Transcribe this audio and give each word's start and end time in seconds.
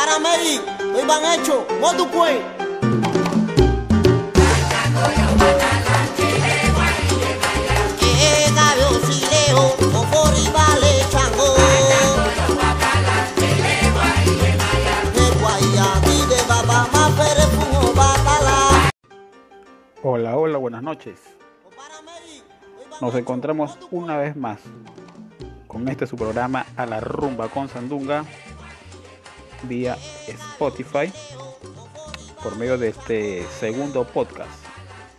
Paramedi, 0.00 0.58
hoy 0.96 1.06
van 1.06 1.38
hecho. 1.38 1.66
Hola, 20.02 20.38
hola, 20.38 20.56
buenas 20.56 20.82
noches. 20.82 21.20
Nos 23.02 23.14
encontramos 23.16 23.76
una 23.90 24.16
vez 24.16 24.34
más 24.34 24.60
con 25.66 25.86
este 25.88 26.06
su 26.06 26.16
programa 26.16 26.64
A 26.76 26.86
la 26.86 27.00
Rumba 27.00 27.48
con 27.48 27.68
Sandunga 27.68 28.24
vía 29.64 29.96
Spotify 30.26 31.12
por 32.42 32.56
medio 32.56 32.78
de 32.78 32.88
este 32.88 33.46
segundo 33.58 34.04
podcast. 34.04 34.50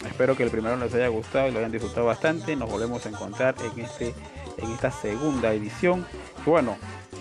Espero 0.05 0.36
que 0.36 0.44
el 0.44 0.50
primero 0.50 0.76
les 0.77 0.94
haya 0.94 1.08
gustado 1.09 1.48
y 1.48 1.52
lo 1.52 1.59
hayan 1.59 1.72
disfrutado 1.72 2.08
bastante. 2.08 2.55
Nos 2.55 2.70
volvemos 2.70 3.05
a 3.05 3.09
encontrar 3.09 3.55
en, 3.62 3.84
este, 3.84 4.16
en 4.58 4.72
esta 4.72 4.91
segunda 4.91 5.54
edición. 5.54 6.05
Bueno, 6.45 6.77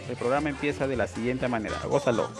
el 0.08 0.16
programa 0.16 0.48
empieza 0.48 0.86
de 0.86 0.96
la 0.96 1.06
siguiente 1.06 1.46
manera. 1.48 1.76
Gózalo. 1.84 2.30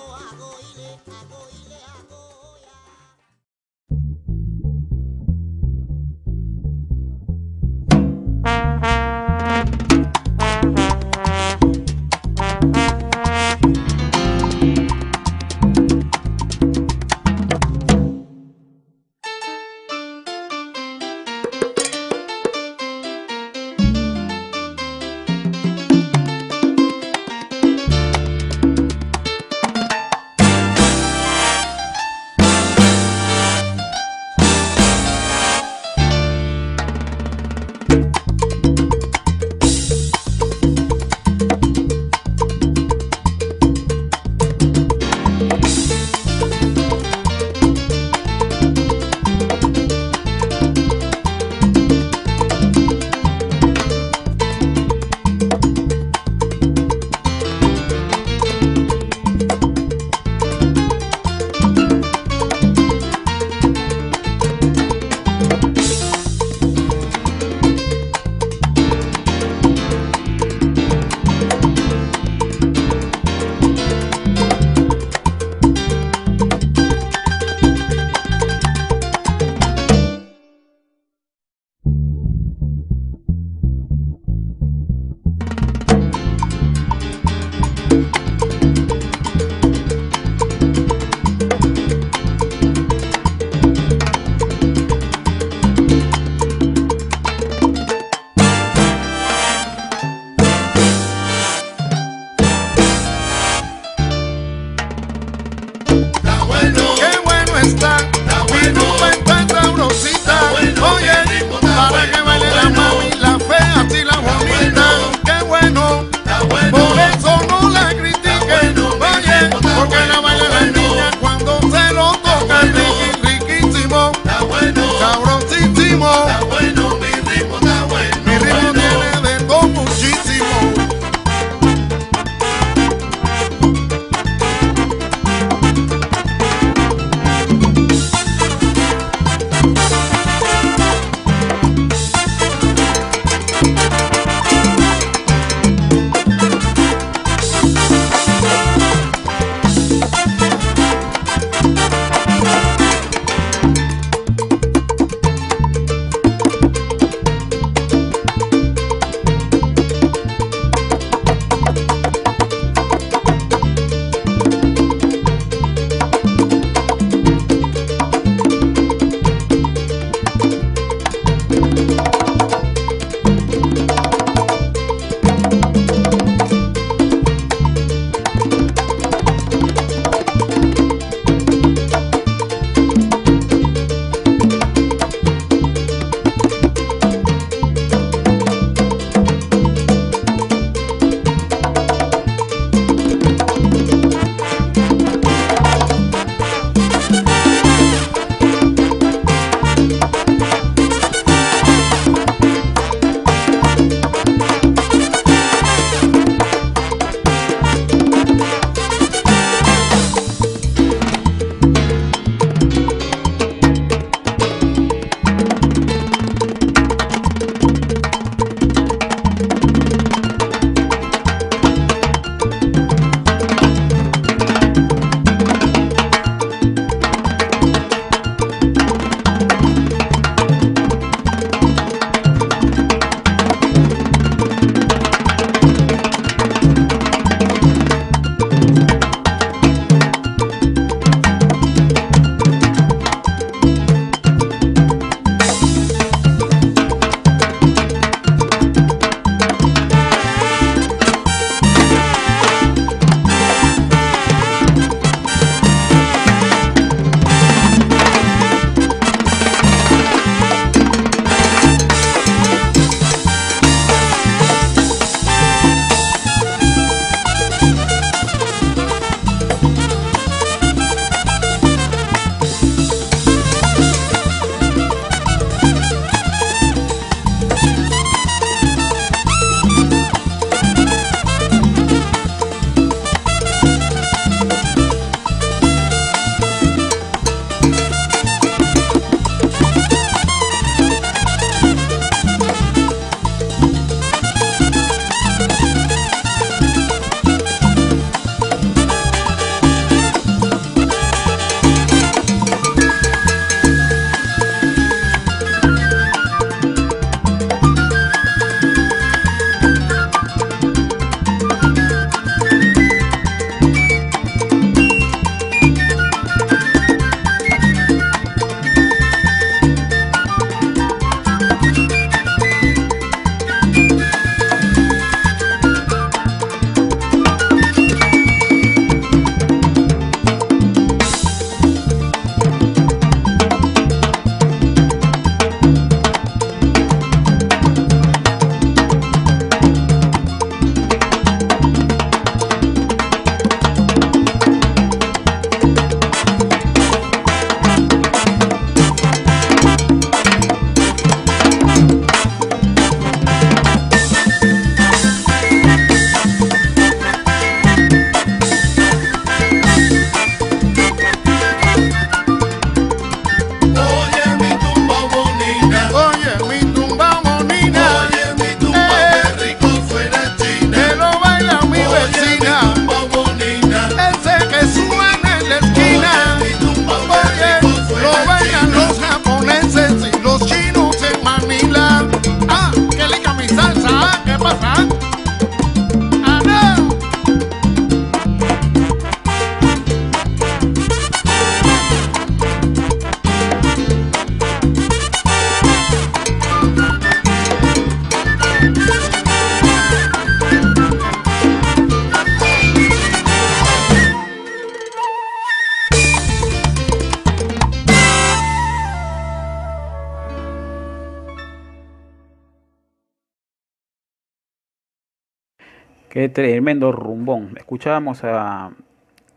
Tremendo 416.31 416.93
rumbón. 416.93 417.55
Escuchábamos 417.57 418.23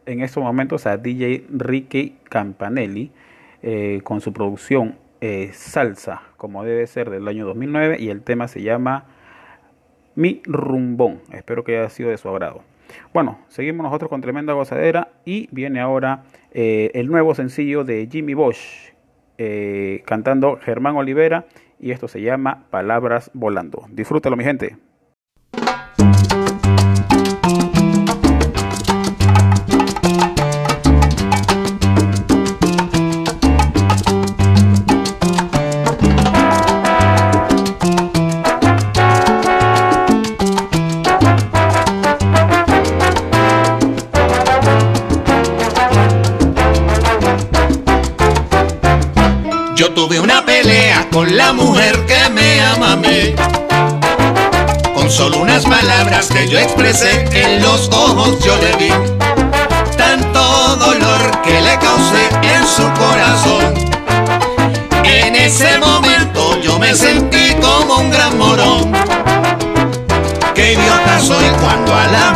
en 0.06 0.22
estos 0.22 0.44
momentos 0.44 0.86
a 0.86 0.98
DJ 0.98 1.46
Ricky 1.50 2.18
Campanelli 2.24 3.12
eh, 3.62 4.02
con 4.04 4.22
su 4.22 4.34
producción 4.34 4.98
eh, 5.22 5.52
Salsa, 5.54 6.22
como 6.38 6.64
debe 6.64 6.86
ser 6.88 7.10
del 7.10 7.28
año 7.28 7.46
2009, 7.46 7.98
y 8.00 8.10
el 8.10 8.22
tema 8.22 8.48
se 8.48 8.62
llama 8.62 9.06
Mi 10.16 10.42
Rumbón. 10.46 11.22
Espero 11.32 11.64
que 11.64 11.78
haya 11.78 11.90
sido 11.90 12.10
de 12.10 12.18
su 12.18 12.30
agrado. 12.30 12.64
Bueno, 13.14 13.40
seguimos 13.48 13.84
nosotros 13.84 14.10
con 14.10 14.22
tremenda 14.22 14.54
gozadera 14.54 15.10
y 15.26 15.48
viene 15.52 15.80
ahora 15.80 16.24
eh, 16.52 16.92
el 16.94 17.08
nuevo 17.08 17.34
sencillo 17.36 17.84
de 17.84 18.08
Jimmy 18.12 18.34
Bosch, 18.34 18.94
cantando 20.06 20.58
Germán 20.62 20.96
Olivera, 20.96 21.48
y 21.80 21.92
esto 21.92 22.08
se 22.08 22.22
llama 22.22 22.66
Palabras 22.70 23.30
Volando. 23.34 23.86
Disfrútalo, 23.90 24.38
mi 24.38 24.46
gente. 24.46 24.78
Con 51.14 51.38
la 51.38 51.54
mujer 51.54 52.06
que 52.08 52.28
me 52.32 52.60
ama 52.62 52.94
a 52.94 52.96
mí. 52.96 53.36
Con 54.96 55.12
solo 55.12 55.38
unas 55.38 55.64
palabras 55.64 56.28
que 56.28 56.48
yo 56.50 56.58
expresé 56.58 57.26
en 57.34 57.62
los 57.62 57.88
ojos 57.90 58.40
yo 58.44 58.56
le 58.58 58.76
vi. 58.78 58.90
Tanto 59.96 60.76
dolor 60.78 61.42
que 61.44 61.62
le 61.62 61.78
causé 61.78 62.30
en 62.42 62.66
su 62.66 62.84
corazón. 63.00 63.74
En 65.04 65.36
ese 65.36 65.78
momento 65.78 66.60
yo 66.62 66.80
me 66.80 66.96
sentí 66.96 67.54
como 67.62 68.00
un 68.00 68.10
gran 68.10 68.36
morón. 68.40 68.92
Qué 70.56 70.74
idiota 70.74 71.20
soy 71.20 71.46
cuando 71.62 71.94
a 71.94 72.08
la 72.08 72.32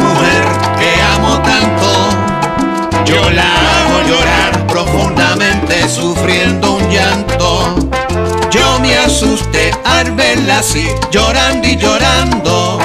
verla 10.03 10.59
así, 10.59 10.87
llorando 11.11 11.67
y 11.67 11.75
llorando. 11.75 12.79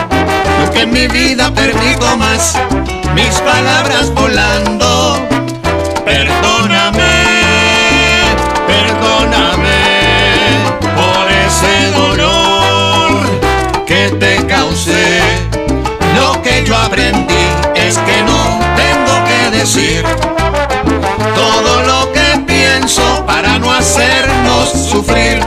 Lo 0.61 0.71
que 0.73 0.83
en 0.83 0.93
mi 0.93 1.07
vida 1.09 1.53
perdí 1.55 1.95
más, 2.17 2.59
mis 3.15 3.35
palabras 3.41 4.13
volando. 4.15 5.19
Perdóname, 6.05 7.13
perdóname 8.67 9.79
por 10.97 11.31
ese 11.31 11.91
dolor 11.93 13.85
que 13.87 14.09
te 14.19 14.47
causé. 14.47 15.21
Lo 16.17 16.41
que 16.43 16.65
yo 16.65 16.77
aprendí 16.77 17.47
es 17.75 17.99
que 17.99 18.23
no 18.23 18.59
tengo 18.77 19.25
que 19.27 19.59
decir 19.59 20.05
todo 21.35 21.83
lo 21.83 22.13
que 22.13 22.41
pienso 22.47 23.25
para 23.27 23.59
no 23.59 23.71
hacernos 23.73 24.71
sufrir. 24.71 25.43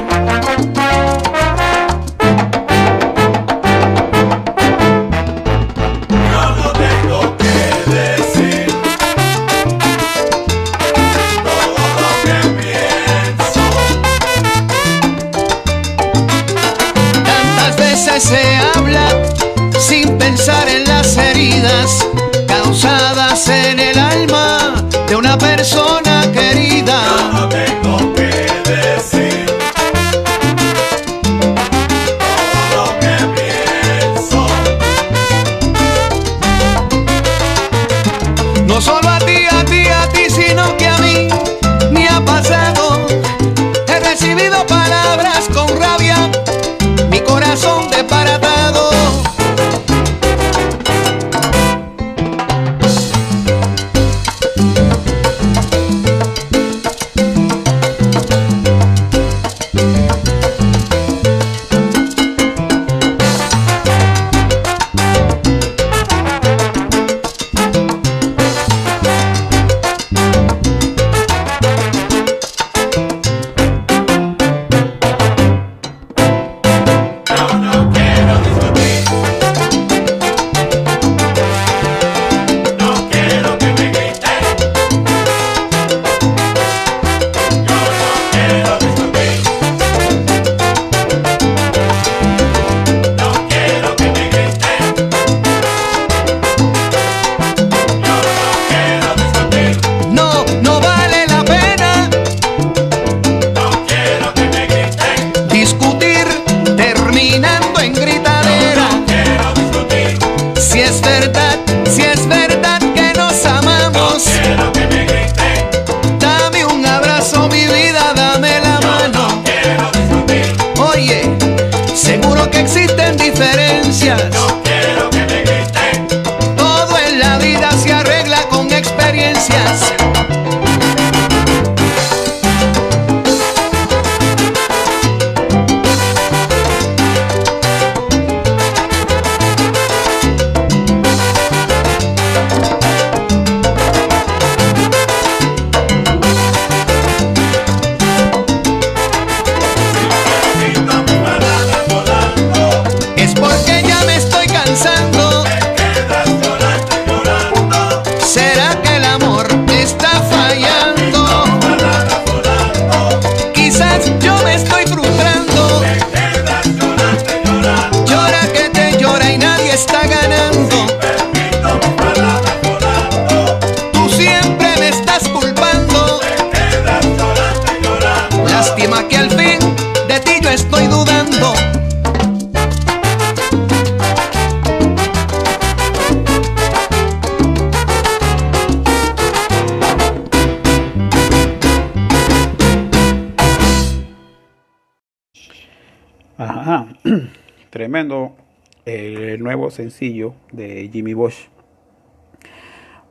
Sencillo 199.85 200.33
de 200.51 200.89
Jimmy 200.91 201.13
Bosch. 201.13 201.49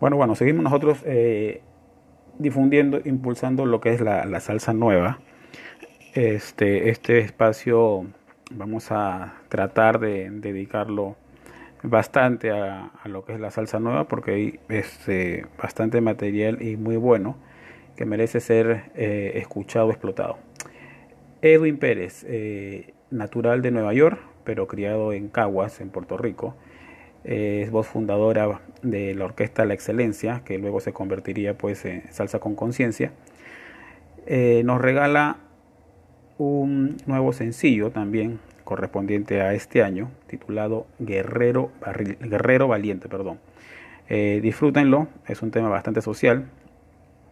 Bueno, 0.00 0.16
bueno, 0.16 0.35
seguimos 0.35 0.64
nosotros 0.64 0.99
eh, 1.04 1.62
difundiendo, 2.38 3.00
impulsando 3.04 3.64
lo 3.64 3.81
que 3.81 3.90
es 3.90 4.00
la, 4.00 4.40
salsa 4.40 4.73
nueva. 4.73 5.21
Este, 6.14 6.90
este 6.90 7.19
espacio 7.21 8.07
vamos 8.50 8.90
a 8.90 9.35
tratar 9.49 10.00
de 10.00 10.31
dedicarlo 10.31 11.16
bastante 11.83 12.50
a, 12.50 12.90
lo 13.04 13.25
que 13.25 13.35
es 13.35 13.40
la 13.40 13.50
salsa 13.50 13.78
nueva 13.78 14.09
porque 14.09 14.33
hay 14.33 14.61
este, 14.69 15.47
bastante 15.61 16.00
material 16.00 16.61
y 16.61 16.76
muy 16.76 16.97
bueno 16.97 17.37
que 17.97 18.04
merece 18.04 18.40
ser 18.40 18.90
eh, 18.97 19.33
escuchado, 19.37 19.90
explotado. 19.90 20.38
Edwin 21.40 21.78
Pérez, 21.78 22.25
eh, 22.26 22.95
natural 23.11 23.62
de 23.62 23.71
Nueva 23.71 23.93
York, 23.93 24.19
pero 24.45 24.69
criado 24.69 25.12
en 25.12 25.28
Caguas, 25.28 25.81
en 25.81 25.90
Puerto 25.90 26.16
Rico. 26.16 26.54
Es 27.25 27.71
voz 27.71 27.87
fundadora 27.87 28.61
de 28.83 29.14
la 29.14 29.25
orquesta 29.25 29.64
La 29.64 29.75
Excelencia, 29.75 30.43
que 30.45 30.59
luego 30.59 30.81
se 30.81 30.93
convertiría 30.93 31.57
pues 31.57 31.85
en 31.85 32.04
Salsa 32.12 32.38
con 32.38 32.54
Conciencia. 32.54 33.12
Eh, 34.26 34.62
nos 34.64 34.81
regala 34.81 35.38
un 36.38 36.97
nuevo 37.07 37.33
sencillo 37.33 37.90
también 37.90 38.40
correspondiente 38.64 39.40
a 39.40 39.54
este 39.54 39.83
año, 39.83 40.11
titulado 40.26 40.87
Guerrero, 40.99 41.71
Guerrero 42.21 42.69
Valiente. 42.69 43.09
Perdón. 43.09 43.38
Eh, 44.09 44.40
disfrútenlo, 44.43 45.09
es 45.26 45.40
un 45.40 45.50
tema 45.50 45.71
bastante 45.71 46.02
social, 46.02 46.50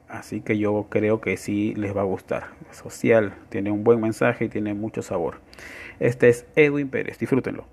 así 0.08 0.40
que 0.40 0.56
yo 0.56 0.86
creo 0.88 1.20
que 1.20 1.36
sí 1.36 1.74
les 1.76 1.94
va 1.94 2.00
a 2.00 2.04
gustar. 2.04 2.44
Social, 2.70 3.34
tiene 3.50 3.70
un 3.70 3.84
buen 3.84 4.00
mensaje 4.00 4.46
y 4.46 4.48
tiene 4.48 4.72
mucho 4.72 5.02
sabor. 5.02 5.36
Este 6.00 6.30
es 6.30 6.46
Edwin 6.56 6.88
Pérez, 6.88 7.18
disfrútenlo. 7.18 7.66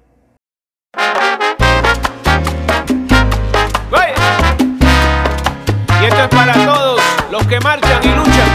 Es 6.19 6.27
para 6.27 6.51
todos 6.51 7.01
los 7.31 7.47
que 7.47 7.61
marchan 7.61 8.03
y 8.03 8.09
luchan. 8.09 8.49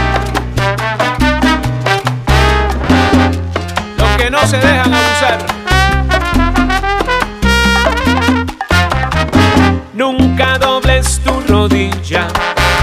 Los 3.97 4.09
que 4.17 4.29
no 4.29 4.39
se 4.45 4.57
dejan 4.57 4.93
abusar. 4.93 5.37
Nunca 9.95 10.59
dobles 10.59 11.19
tu 11.21 11.41
rodilla, 11.47 12.27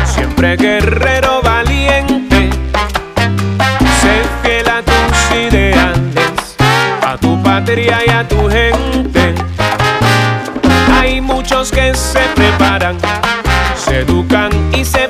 siempre 0.05 0.57
guerrero 0.57 1.41
valiente. 1.45 2.51
Sé 4.01 4.25
fiel 4.43 4.69
a 4.69 4.83
tus 4.83 5.37
ideales, 5.37 6.57
a 7.07 7.17
tu 7.19 7.41
patria 7.41 8.01
y 8.05 8.11
a 8.11 8.27
tu 8.27 8.51
gente. 8.51 9.33
Hay 10.93 11.21
muchos 11.21 11.71
que 11.71 11.95
se 11.95 12.23
preparan 12.35 12.99
educan 14.01 14.51
y 14.75 14.85
se 14.85 15.09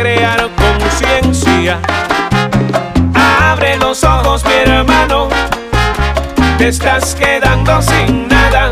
crear 0.00 0.48
conciencia. 0.54 1.80
Abre 3.42 3.76
los 3.78 4.04
ojos, 4.04 4.44
mi 4.44 4.52
hermano, 4.52 5.28
te 6.56 6.68
estás 6.68 7.16
quedando 7.16 7.82
sin 7.82 8.28
nada. 8.28 8.70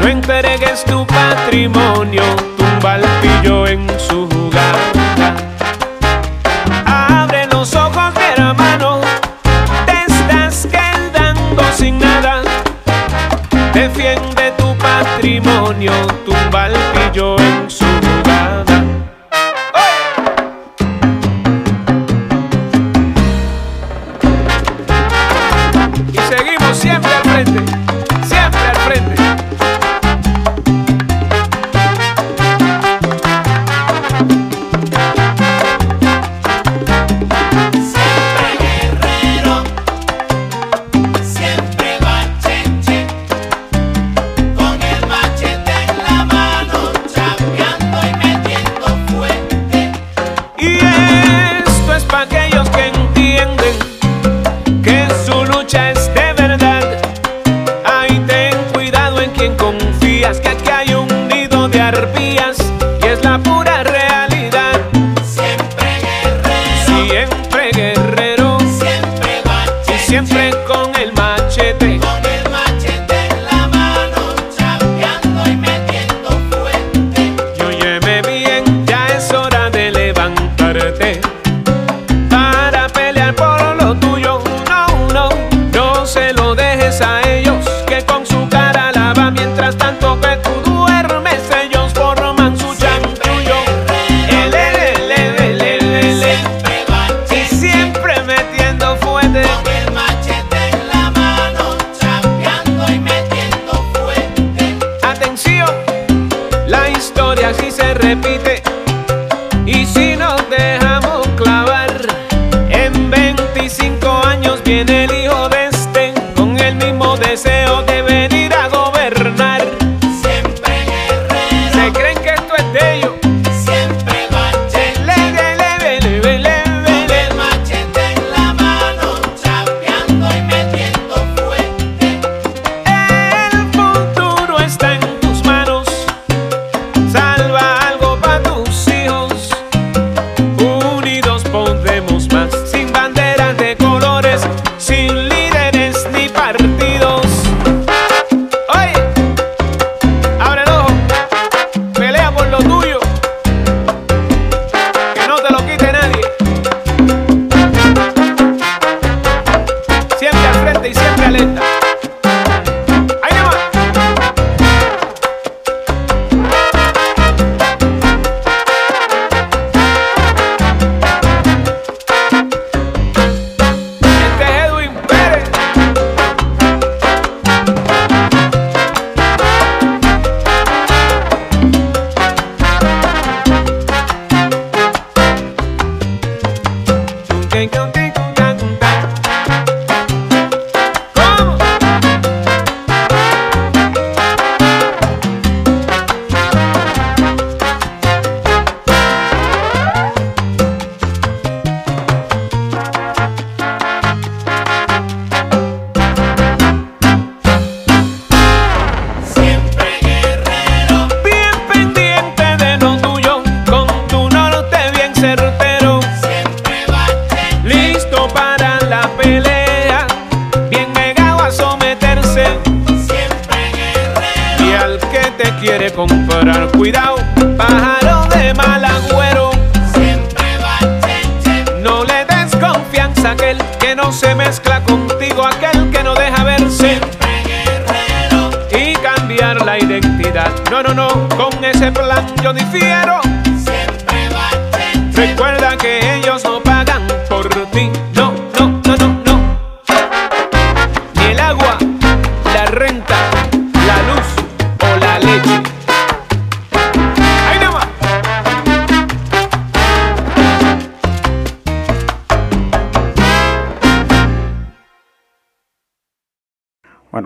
No 0.00 0.06
entregues 0.06 0.84
tu 0.84 1.04
patrimonio, 1.04 2.22
tumba 2.56 2.94
al 2.94 3.04
pillo 3.20 3.66
en 3.66 3.88
su 3.98 4.28
jugada. 4.28 5.34
Abre 6.86 7.46
los 7.46 7.74
ojos, 7.74 8.14
mi 8.14 8.22
hermano, 8.36 9.00
te 9.84 10.12
estás 10.12 10.68
quedando 10.70 11.62
sin 11.76 11.98
nada. 11.98 12.42
Defiende 13.74 14.52
tu 14.58 14.76
patrimonio, 14.76 15.92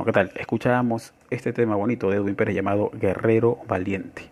Bueno, 0.03 0.15
¿qué 0.15 0.19
tal? 0.19 0.33
Escuchamos 0.41 1.15
este 1.31 1.53
tema 1.53 1.77
bonito 1.77 2.11
de 2.11 2.17
Edwin 2.17 2.35
Pérez 2.35 2.57
llamado 2.57 2.91
Guerrero 2.93 3.59
Valiente. 3.69 4.31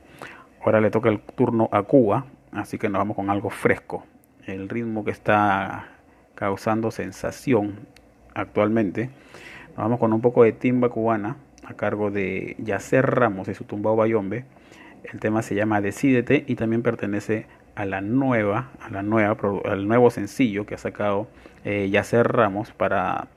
Ahora 0.64 0.80
le 0.80 0.90
toca 0.90 1.10
el 1.10 1.20
turno 1.20 1.68
a 1.70 1.84
Cuba, 1.84 2.24
así 2.50 2.76
que 2.76 2.88
nos 2.88 2.98
vamos 2.98 3.14
con 3.14 3.30
algo 3.30 3.50
fresco. 3.50 4.04
El 4.46 4.68
ritmo 4.68 5.04
que 5.04 5.12
está 5.12 5.86
causando 6.34 6.90
sensación 6.90 7.86
actualmente. 8.34 9.10
Nos 9.68 9.76
vamos 9.76 10.00
con 10.00 10.12
un 10.12 10.20
poco 10.20 10.42
de 10.42 10.50
timba 10.50 10.88
cubana 10.88 11.36
a 11.64 11.74
cargo 11.74 12.10
de 12.10 12.56
Yacer 12.58 13.06
Ramos 13.08 13.46
y 13.46 13.54
su 13.54 13.62
tumbao 13.62 13.94
Bayombe. 13.94 14.46
El 15.04 15.20
tema 15.20 15.40
se 15.42 15.54
llama 15.54 15.80
Decídete 15.80 16.42
y 16.48 16.56
también 16.56 16.82
pertenece 16.82 17.46
a 17.76 17.84
la 17.84 18.00
nueva, 18.00 18.70
a 18.80 18.90
la 18.90 19.04
nueva, 19.04 19.36
al 19.66 19.86
nuevo 19.86 20.10
sencillo 20.10 20.66
que 20.66 20.74
ha 20.74 20.78
sacado 20.78 21.28
eh, 21.64 21.88
Yacer 21.90 22.26
Ramos 22.26 22.72
para, 22.72 23.28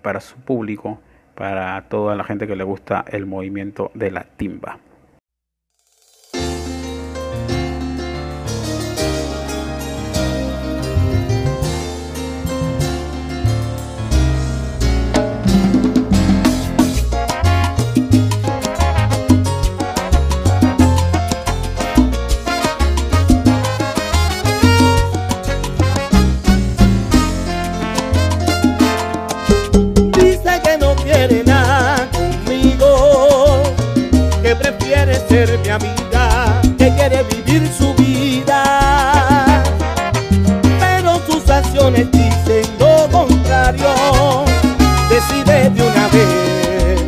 para 0.00 0.22
su 0.22 0.36
público 0.36 0.98
para 1.34 1.80
toda 1.88 2.14
la 2.14 2.24
gente 2.24 2.46
que 2.46 2.56
le 2.56 2.64
gusta 2.64 3.04
el 3.08 3.26
movimiento 3.26 3.90
de 3.94 4.10
la 4.10 4.24
timba. 4.24 4.78
mi 35.46 35.68
amiga, 35.68 36.60
que 36.78 36.90
quiere 36.94 37.22
vivir 37.24 37.70
su 37.76 37.92
vida. 37.94 39.62
Pero 40.80 41.20
sus 41.26 41.50
acciones 41.50 42.10
dicen 42.10 42.64
lo 42.78 43.06
contrario. 43.10 44.44
Decide 45.10 45.68
de 45.68 45.82
una 45.82 46.08
vez 46.08 47.02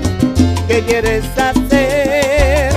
qué 0.69 0.85
quieres 0.85 1.25
hacer. 1.39 2.75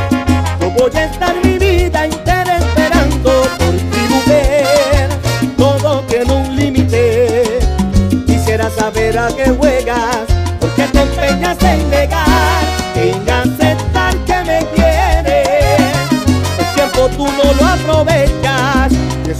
Yo 0.62 0.72
voy 0.72 0.92
a 0.96 1.04
estar 1.04 1.36
mi 1.44 1.58
vida 1.58 2.06
entera 2.06 2.58
esperando 2.58 3.30
por 3.58 3.72
ti, 3.92 4.02
mujer. 4.10 5.10
Todo 5.58 6.02
tiene 6.04 6.32
un 6.32 6.56
límite. 6.56 7.60
Quisiera 8.26 8.70
saber 8.70 9.20
a 9.20 9.28
qué 9.28 9.50
juegas, 9.50 10.26
porque 10.62 10.84
te 10.84 11.02
empeñas 11.02 11.62
en 11.64 11.90
negar. 11.90 12.29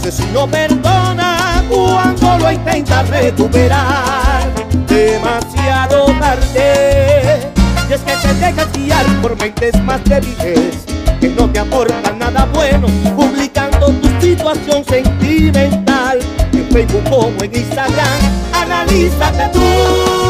asesino 0.00 0.46
perdona 0.46 1.62
cuando 1.68 2.38
lo 2.38 2.50
intenta 2.50 3.02
recuperar. 3.02 4.48
Demasiado 4.88 6.06
tarde, 6.18 7.52
y 7.88 7.92
es 7.92 8.00
que 8.00 8.12
te 8.16 8.34
dejas 8.34 8.72
guiar 8.72 9.04
por 9.22 9.36
mentes 9.38 9.80
más 9.82 10.02
débiles 10.04 10.84
que 11.20 11.28
no 11.28 11.48
te 11.50 11.60
aportan 11.60 12.18
nada 12.18 12.48
bueno, 12.54 12.86
publicando 13.14 13.88
tu 13.88 14.08
situación 14.20 14.84
sentimental 14.84 16.18
en 16.52 16.68
Facebook 16.70 17.04
como 17.04 17.42
en 17.42 17.54
Instagram. 17.54 18.18
Analízate 18.54 19.50
tú. 19.52 20.29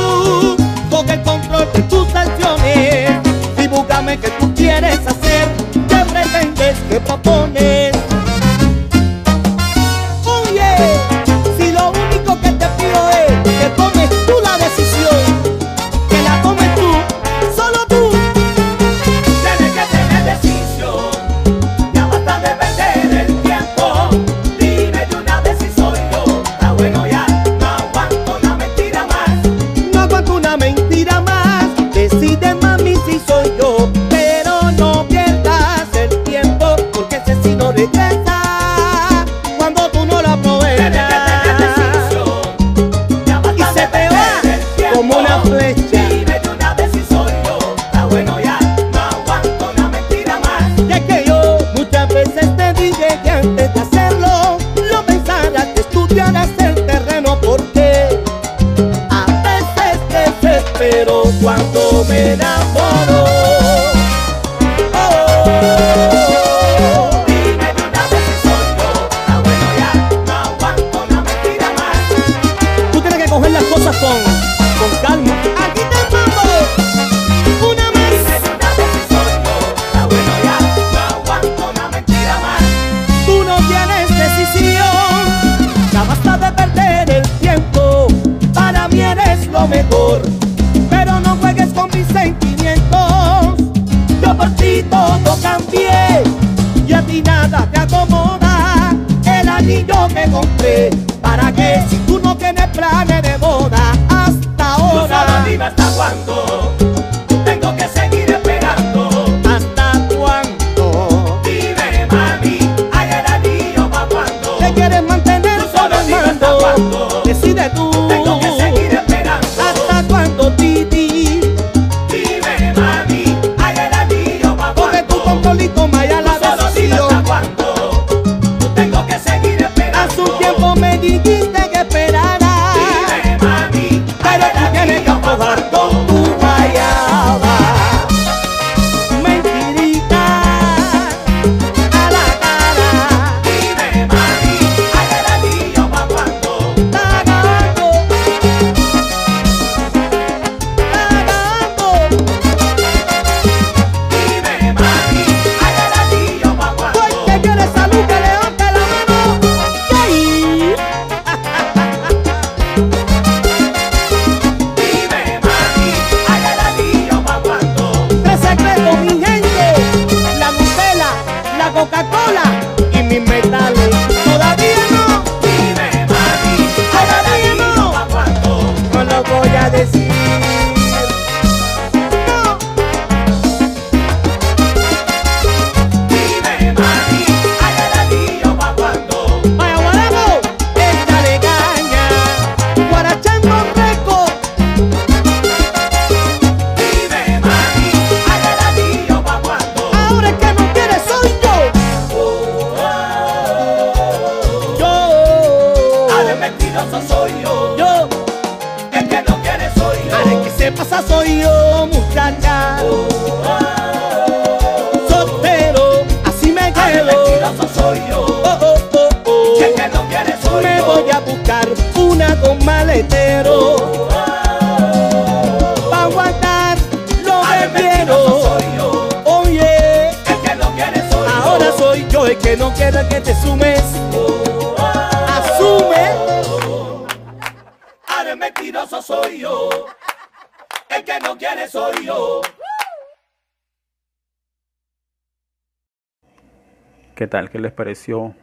¿Qué 247.61 247.65
tal? 247.65 247.69
¿Qué 247.69 247.69
les 247.69 247.73
pareció 247.73 248.35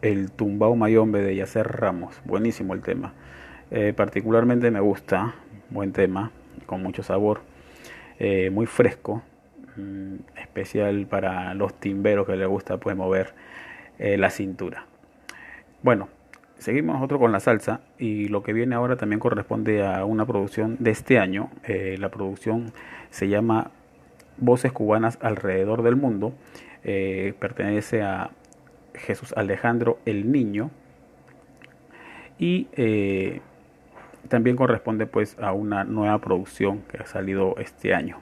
el 0.00 0.30
tumbao 0.32 0.74
mayombe 0.74 1.20
de 1.20 1.36
Yacer 1.36 1.66
Ramos? 1.66 2.18
Buenísimo 2.24 2.72
el 2.72 2.80
tema. 2.80 3.12
Eh, 3.70 3.92
particularmente 3.94 4.70
me 4.70 4.80
gusta, 4.80 5.34
buen 5.68 5.92
tema, 5.92 6.30
con 6.64 6.82
mucho 6.82 7.02
sabor, 7.02 7.42
eh, 8.18 8.48
muy 8.48 8.64
fresco, 8.64 9.22
mm, 9.76 10.14
especial 10.40 11.06
para 11.06 11.52
los 11.52 11.74
timberos 11.78 12.26
que 12.26 12.36
les 12.36 12.48
gusta 12.48 12.78
pues 12.78 12.96
mover 12.96 13.34
eh, 13.98 14.16
la 14.16 14.30
cintura. 14.30 14.86
Bueno, 15.82 16.08
seguimos 16.56 16.94
nosotros 16.94 17.20
con 17.20 17.32
la 17.32 17.40
salsa 17.40 17.82
y 17.98 18.28
lo 18.28 18.42
que 18.42 18.54
viene 18.54 18.74
ahora 18.74 18.96
también 18.96 19.20
corresponde 19.20 19.84
a 19.84 20.06
una 20.06 20.24
producción 20.24 20.78
de 20.78 20.90
este 20.90 21.18
año. 21.18 21.50
la 21.68 22.08
producción 22.08 22.72
se 23.10 23.28
llama 23.28 23.72
Voces 24.38 24.72
Cubanas 24.72 25.18
alrededor 25.20 25.82
del 25.82 25.96
mundo 25.96 26.32
eh, 26.84 27.34
pertenece 27.38 28.02
a 28.02 28.30
Jesús 28.94 29.32
Alejandro 29.36 29.98
el 30.04 30.32
Niño 30.32 30.70
y 32.38 32.68
eh, 32.72 33.40
también 34.28 34.56
corresponde 34.56 35.06
pues 35.06 35.38
a 35.38 35.52
una 35.52 35.84
nueva 35.84 36.18
producción 36.18 36.82
que 36.82 36.98
ha 36.98 37.06
salido 37.06 37.54
este 37.58 37.94
año. 37.94 38.18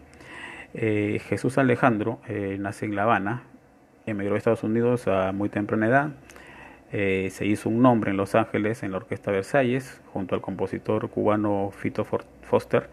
Eh, 0.75 1.20
Jesús 1.29 1.59
Alejandro 1.59 2.20
nace 2.59 2.87
en 2.87 2.94
La 2.94 3.03
Habana, 3.03 3.42
emigró 4.07 4.35
a 4.35 4.38
Estados 4.38 4.62
Unidos 4.62 5.09
a 5.09 5.33
muy 5.33 5.49
temprana 5.49 5.87
edad, 5.87 6.11
se 6.90 7.46
hizo 7.46 7.68
un 7.68 7.83
nombre 7.83 8.11
en 8.11 8.16
Los 8.16 8.35
Ángeles 8.35 8.83
en 8.83 8.90
la 8.92 8.99
Orquesta 8.99 9.31
Versalles 9.31 10.01
junto 10.12 10.35
al 10.35 10.40
compositor 10.40 11.09
cubano 11.09 11.70
Fito 11.73 12.05
Foster 12.05 12.88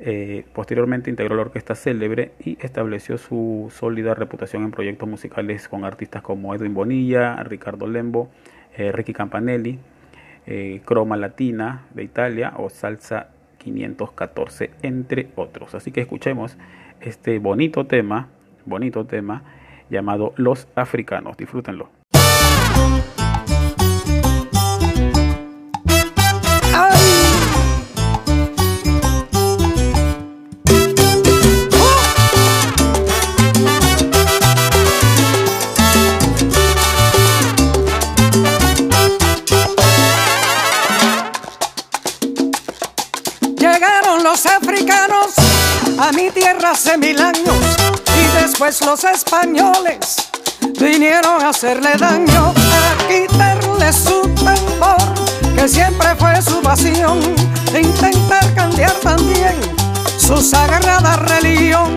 eh, 0.00 0.44
posteriormente 0.52 1.10
integró 1.10 1.34
la 1.34 1.42
orquesta 1.42 1.74
célebre 1.74 2.30
y 2.38 2.56
estableció 2.60 3.18
su 3.18 3.72
sólida 3.74 4.14
reputación 4.14 4.62
en 4.62 4.70
proyectos 4.70 5.08
musicales 5.08 5.68
con 5.68 5.84
artistas 5.84 6.22
como 6.22 6.54
Edwin 6.54 6.72
Bonilla, 6.72 7.42
Ricardo 7.42 7.88
Lembo, 7.88 8.30
eh, 8.76 8.92
Ricky 8.92 9.12
Campanelli, 9.12 9.78
eh, 10.46 10.80
Croma 10.84 11.16
Latina 11.16 11.86
de 11.94 12.04
Italia 12.04 12.54
o 12.56 12.70
Salsa 12.70 13.30
514, 13.58 14.70
entre 14.82 15.30
otros. 15.34 15.74
Así 15.74 15.90
que 15.90 16.00
escuchemos 16.00 16.56
este 17.00 17.40
bonito 17.40 17.86
tema, 17.86 18.28
bonito 18.66 19.04
tema 19.04 19.42
llamado 19.90 20.32
Los 20.36 20.68
Africanos. 20.76 21.36
Disfrútenlo. 21.36 21.97
Mi 46.12 46.30
tierra 46.30 46.70
hace 46.72 46.96
mil 46.96 47.20
años 47.20 47.56
y 48.16 48.42
después 48.42 48.80
los 48.84 49.04
españoles 49.04 50.16
vinieron 50.80 51.42
a 51.42 51.50
hacerle 51.50 51.92
daño, 51.98 52.52
a 52.56 53.08
quitarle 53.08 53.92
su 53.92 54.22
tambor, 54.44 55.14
que 55.54 55.68
siempre 55.68 56.14
fue 56.16 56.40
su 56.42 56.60
pasión, 56.62 57.20
e 57.74 57.80
intentar 57.80 58.54
cambiar 58.54 58.92
también 59.02 59.54
su 60.18 60.36
sagrada 60.38 61.16
religión. 61.16 61.96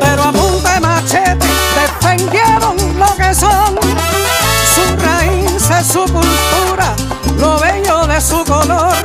Pero 0.00 0.22
a 0.22 0.32
punta 0.32 0.74
de 0.74 0.80
machete 0.80 1.46
defendieron 1.80 2.76
lo 2.98 3.14
que 3.16 3.34
son, 3.34 3.76
su 4.74 4.96
raíz, 5.04 5.68
su 5.86 6.00
cultura, 6.00 6.94
lo 7.38 7.58
bello 7.58 8.06
de 8.06 8.20
su 8.20 8.44
color, 8.44 9.04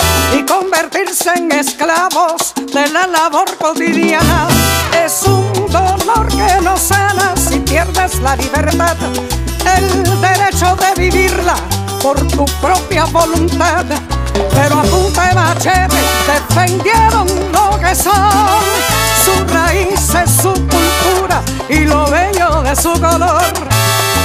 y 0.33 0.45
convertirse 0.45 1.31
en 1.35 1.51
esclavos 1.51 2.53
de 2.55 2.87
la 2.89 3.07
labor 3.07 3.57
cotidiana. 3.57 4.47
Es 5.03 5.23
un 5.23 5.51
dolor 5.71 6.27
que 6.29 6.61
no 6.61 6.77
sana 6.77 7.33
si 7.35 7.59
pierdes 7.59 8.19
la 8.19 8.35
libertad, 8.35 8.95
el 9.77 10.21
derecho 10.21 10.75
de 10.75 11.01
vivirla 11.01 11.55
por 12.01 12.19
tu 12.27 12.45
propia 12.61 13.05
voluntad. 13.05 13.85
Pero 14.53 14.79
a 14.79 14.83
punta 14.83 15.27
de 15.27 15.33
machete 15.35 15.97
defendieron 16.27 17.27
lo 17.51 17.79
que 17.79 17.93
son, 17.95 18.61
sus 19.25 19.51
raíces, 19.51 20.29
su 20.41 20.53
cultura 20.53 21.41
y 21.69 21.79
lo 21.85 22.09
bello 22.09 22.61
de 22.61 22.75
su 22.75 22.91
color. 22.93 23.53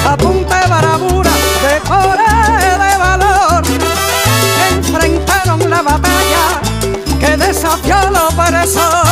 A 0.09 0.17
punta 0.17 0.61
de 0.61 0.67
barabura 0.69 1.31
de 1.63 1.81
coraje 1.89 2.79
de 2.79 2.99
valor 2.99 3.86
que 7.21 7.37
desafió 7.37 8.11
lo 8.11 8.29
opresor. 8.29 9.06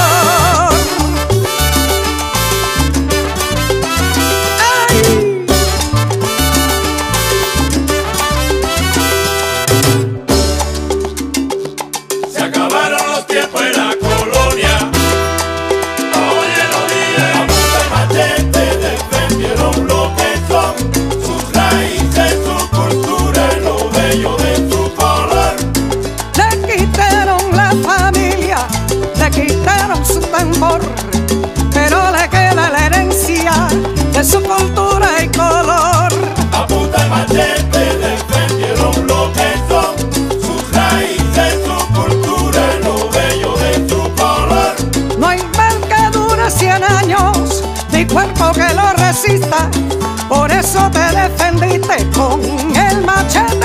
Por 50.28 50.50
eso 50.50 50.90
te 50.90 50.98
defendiste 51.14 52.10
con 52.10 52.40
el 52.76 53.00
machete 53.02 53.63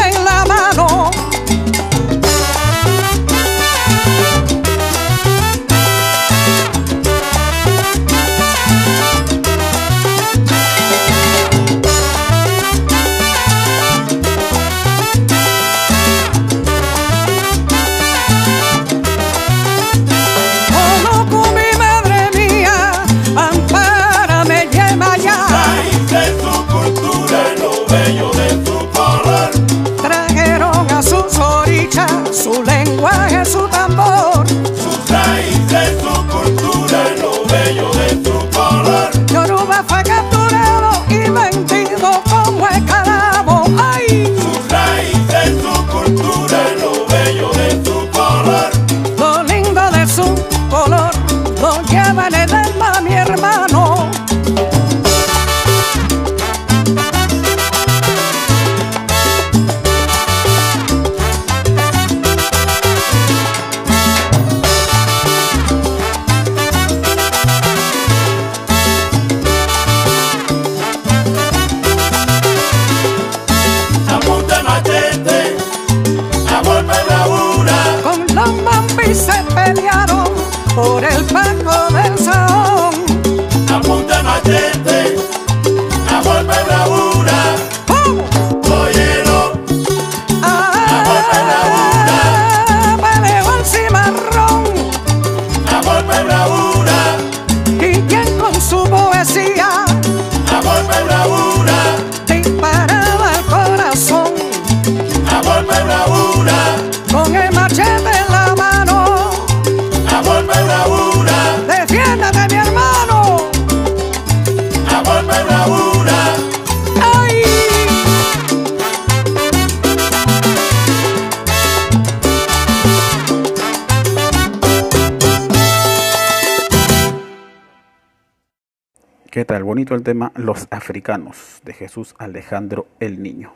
El 129.79 130.03
tema 130.03 130.33
Los 130.35 130.67
Africanos 130.71 131.61
de 131.63 131.71
Jesús 131.71 132.13
Alejandro 132.19 132.85
el 132.99 133.23
Niño. 133.23 133.53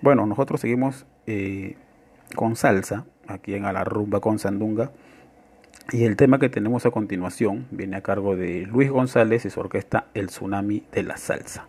Bueno, 0.00 0.24
nosotros 0.24 0.62
seguimos 0.62 1.04
eh, 1.26 1.76
con 2.34 2.56
salsa 2.56 3.04
aquí 3.28 3.54
en 3.54 3.66
A 3.66 3.72
la 3.72 3.84
Rumba 3.84 4.20
con 4.20 4.38
Sandunga. 4.38 4.90
Y 5.92 6.04
el 6.04 6.16
tema 6.16 6.38
que 6.38 6.48
tenemos 6.48 6.86
a 6.86 6.90
continuación 6.90 7.66
viene 7.70 7.96
a 7.96 8.00
cargo 8.00 8.36
de 8.36 8.62
Luis 8.62 8.90
González 8.90 9.44
y 9.44 9.50
su 9.50 9.60
orquesta 9.60 10.06
El 10.14 10.28
Tsunami 10.28 10.82
de 10.92 11.02
la 11.02 11.18
Salsa. 11.18 11.66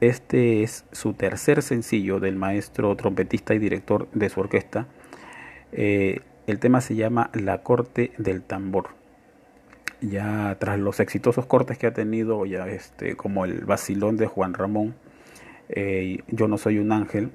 Este 0.00 0.64
es 0.64 0.84
su 0.90 1.12
tercer 1.12 1.62
sencillo 1.62 2.18
del 2.18 2.34
maestro 2.34 2.96
trompetista 2.96 3.54
y 3.54 3.60
director 3.60 4.08
de 4.12 4.28
su 4.28 4.40
orquesta. 4.40 4.88
Eh, 5.70 6.20
el 6.48 6.58
tema 6.58 6.80
se 6.80 6.96
llama 6.96 7.30
La 7.34 7.62
Corte 7.62 8.10
del 8.18 8.42
Tambor 8.42 9.03
ya 10.08 10.56
tras 10.58 10.78
los 10.78 11.00
exitosos 11.00 11.46
cortes 11.46 11.78
que 11.78 11.86
ha 11.86 11.94
tenido, 11.94 12.44
ya 12.46 12.68
este, 12.68 13.16
como 13.16 13.44
el 13.44 13.64
vacilón 13.64 14.16
de 14.16 14.26
Juan 14.26 14.54
Ramón, 14.54 14.94
eh, 15.68 16.18
Yo 16.28 16.46
no 16.48 16.58
soy 16.58 16.78
un 16.78 16.92
ángel, 16.92 17.30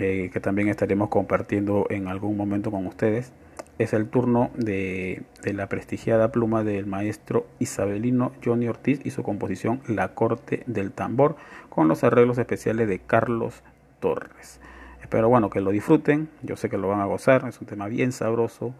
eh, 0.00 0.30
que 0.32 0.40
también 0.40 0.68
estaremos 0.68 1.08
compartiendo 1.08 1.86
en 1.90 2.08
algún 2.08 2.36
momento 2.36 2.70
con 2.70 2.86
ustedes, 2.86 3.32
es 3.78 3.92
el 3.92 4.08
turno 4.08 4.50
de, 4.56 5.22
de 5.42 5.52
la 5.52 5.68
prestigiada 5.68 6.32
pluma 6.32 6.64
del 6.64 6.86
maestro 6.86 7.46
isabelino 7.60 8.32
Johnny 8.44 8.66
Ortiz 8.66 9.00
y 9.04 9.10
su 9.10 9.22
composición 9.22 9.80
La 9.86 10.14
Corte 10.14 10.64
del 10.66 10.90
Tambor, 10.90 11.36
con 11.68 11.86
los 11.86 12.02
arreglos 12.02 12.38
especiales 12.38 12.88
de 12.88 12.98
Carlos 12.98 13.62
Torres. 14.00 14.60
Espero 15.00 15.28
bueno 15.28 15.48
que 15.48 15.60
lo 15.60 15.70
disfruten, 15.70 16.28
yo 16.42 16.56
sé 16.56 16.68
que 16.68 16.76
lo 16.76 16.88
van 16.88 17.00
a 17.00 17.06
gozar, 17.06 17.46
es 17.48 17.60
un 17.60 17.66
tema 17.66 17.86
bien 17.86 18.12
sabroso. 18.12 18.74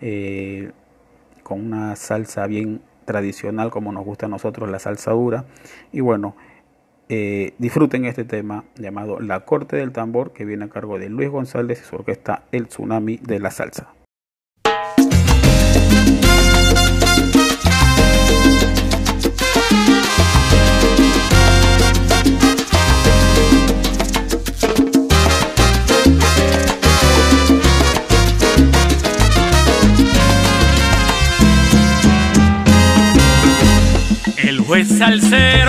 eh, 0.00 0.72
con 1.50 1.66
una 1.66 1.96
salsa 1.96 2.46
bien 2.46 2.80
tradicional 3.06 3.72
como 3.72 3.90
nos 3.90 4.04
gusta 4.04 4.26
a 4.26 4.28
nosotros, 4.28 4.70
la 4.70 4.78
salsa 4.78 5.10
dura. 5.10 5.46
Y 5.90 5.98
bueno, 5.98 6.36
eh, 7.08 7.54
disfruten 7.58 8.04
este 8.04 8.22
tema 8.22 8.62
llamado 8.76 9.18
La 9.18 9.40
Corte 9.40 9.74
del 9.74 9.90
Tambor, 9.90 10.32
que 10.32 10.44
viene 10.44 10.66
a 10.66 10.68
cargo 10.68 11.00
de 11.00 11.08
Luis 11.08 11.28
González 11.28 11.80
y 11.80 11.84
su 11.84 11.96
orquesta 11.96 12.44
El 12.52 12.68
Tsunami 12.68 13.16
de 13.16 13.40
la 13.40 13.50
Salsa. 13.50 13.99
Juez 34.70 34.86
salsero 34.86 35.59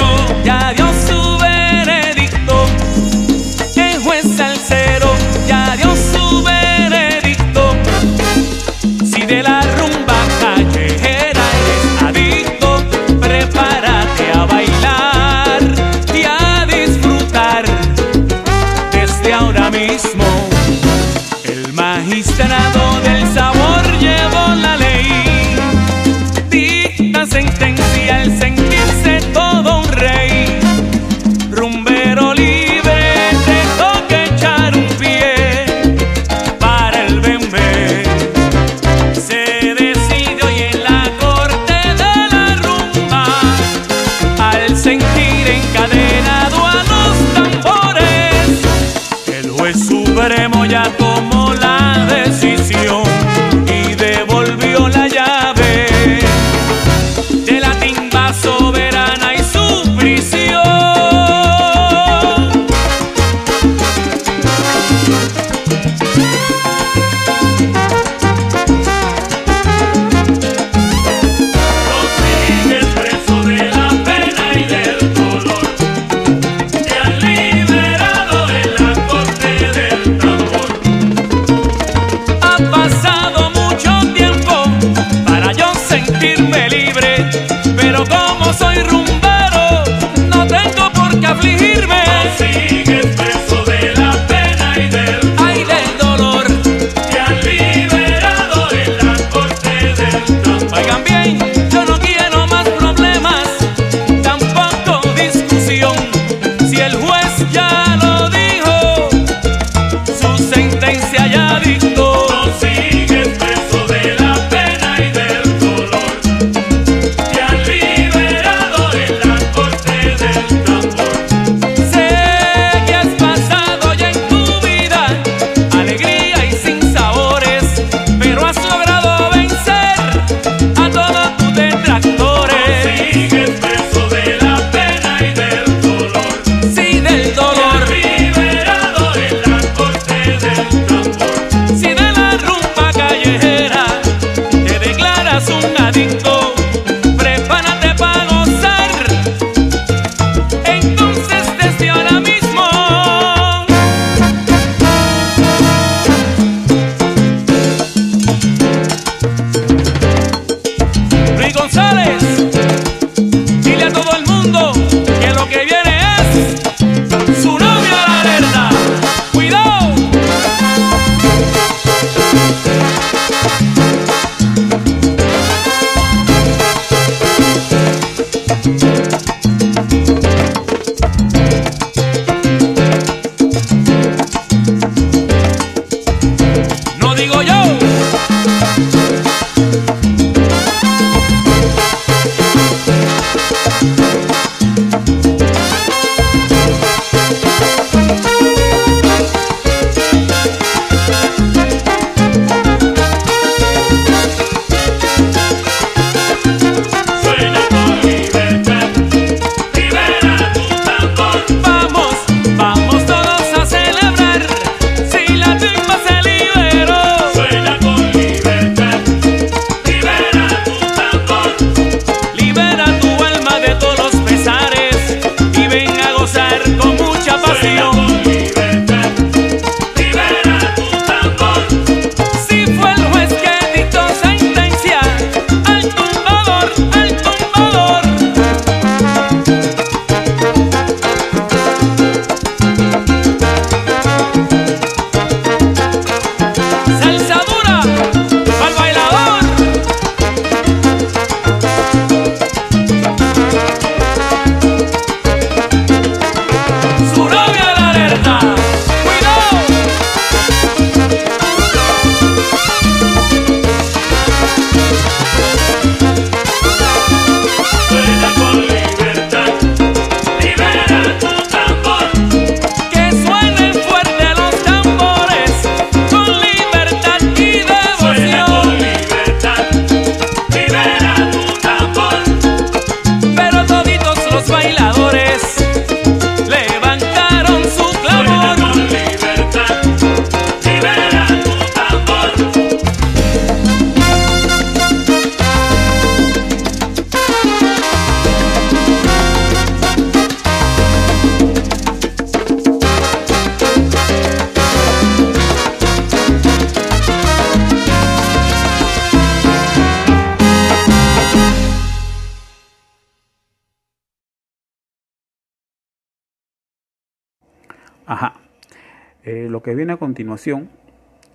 lo 319.61 319.63
que 319.63 319.75
viene 319.75 319.93
a 319.93 319.97
continuación 319.97 320.69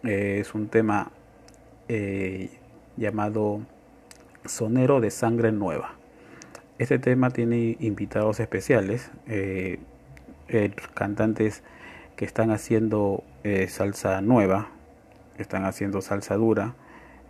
eh, 0.02 0.38
es 0.40 0.52
un 0.52 0.66
tema 0.66 1.12
eh, 1.86 2.50
llamado 2.96 3.60
Sonero 4.44 5.00
de 5.00 5.12
Sangre 5.12 5.52
Nueva. 5.52 5.94
Este 6.80 6.98
tema 6.98 7.30
tiene 7.30 7.76
invitados 7.78 8.40
especiales, 8.40 9.12
eh, 9.28 9.78
cantantes 10.94 11.62
que 12.16 12.24
están 12.24 12.50
haciendo 12.50 13.22
eh, 13.44 13.68
salsa 13.68 14.20
nueva, 14.22 14.70
están 15.38 15.64
haciendo 15.64 16.00
salsa 16.00 16.34
dura, 16.34 16.74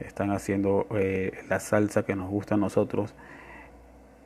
están 0.01 0.31
haciendo 0.31 0.87
la 1.51 1.61
salsa 1.61 2.05
que 2.05 2.17
nos 2.17 2.31
gusta 2.31 2.55
a 2.55 2.59
nosotros 2.59 3.15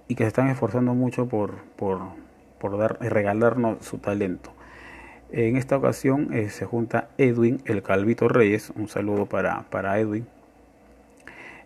y 0.07 0.15
que 0.15 0.23
se 0.23 0.29
están 0.29 0.47
esforzando 0.47 0.95
mucho 0.95 1.27
por, 1.27 1.51
por 1.75 2.79
dar, 2.79 2.97
regalarnos 3.01 3.85
su 3.85 3.99
talento. 3.99 4.53
En 5.33 5.57
esta 5.57 5.77
ocasión 5.77 6.33
eh, 6.33 6.51
se 6.51 6.65
junta 6.67 7.09
Edwin, 7.19 7.61
el 7.65 7.83
Calvito 7.83 8.29
Reyes. 8.29 8.73
Un 8.75 8.89
saludo 8.89 9.27
para, 9.27 9.63
para 9.71 9.99
Edwin. 9.99 10.27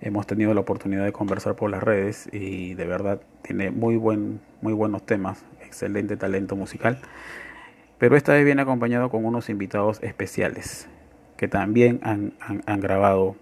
Hemos 0.00 0.26
tenido 0.26 0.52
la 0.52 0.60
oportunidad 0.60 1.04
de 1.04 1.12
conversar 1.12 1.54
por 1.54 1.70
las 1.70 1.82
redes 1.82 2.28
y 2.30 2.74
de 2.74 2.84
verdad 2.84 3.20
tiene 3.42 3.70
muy, 3.70 3.96
buen, 3.96 4.40
muy 4.60 4.74
buenos 4.74 5.04
temas, 5.06 5.44
excelente 5.64 6.16
talento 6.18 6.56
musical. 6.56 6.98
Pero 7.96 8.16
esta 8.16 8.34
vez 8.34 8.44
viene 8.44 8.60
acompañado 8.62 9.08
con 9.08 9.24
unos 9.24 9.48
invitados 9.48 10.02
especiales 10.02 10.88
que 11.38 11.48
también 11.48 12.00
han, 12.02 12.34
han- 12.66 12.80
grabado 12.80 13.34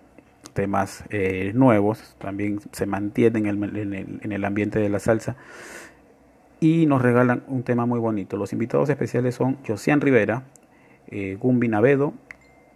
temas 0.54 1.04
eh, 1.10 1.50
nuevos, 1.54 2.14
también 2.18 2.60
se 2.72 2.86
mantienen 2.86 3.46
en 3.46 3.62
el, 3.64 3.76
en 3.76 3.94
el- 3.94 4.20
en 4.22 4.32
el 4.32 4.44
ambiente 4.44 4.78
de 4.78 4.88
la 4.88 5.00
salsa 5.00 5.36
y 6.62 6.86
nos 6.86 7.02
regalan 7.02 7.42
un 7.48 7.64
tema 7.64 7.86
muy 7.86 7.98
bonito. 7.98 8.36
Los 8.36 8.52
invitados 8.52 8.88
especiales 8.88 9.34
son 9.34 9.58
Josian 9.66 10.00
Rivera, 10.00 10.44
eh, 11.08 11.36
Gumbi 11.38 11.66
Navedo, 11.66 12.14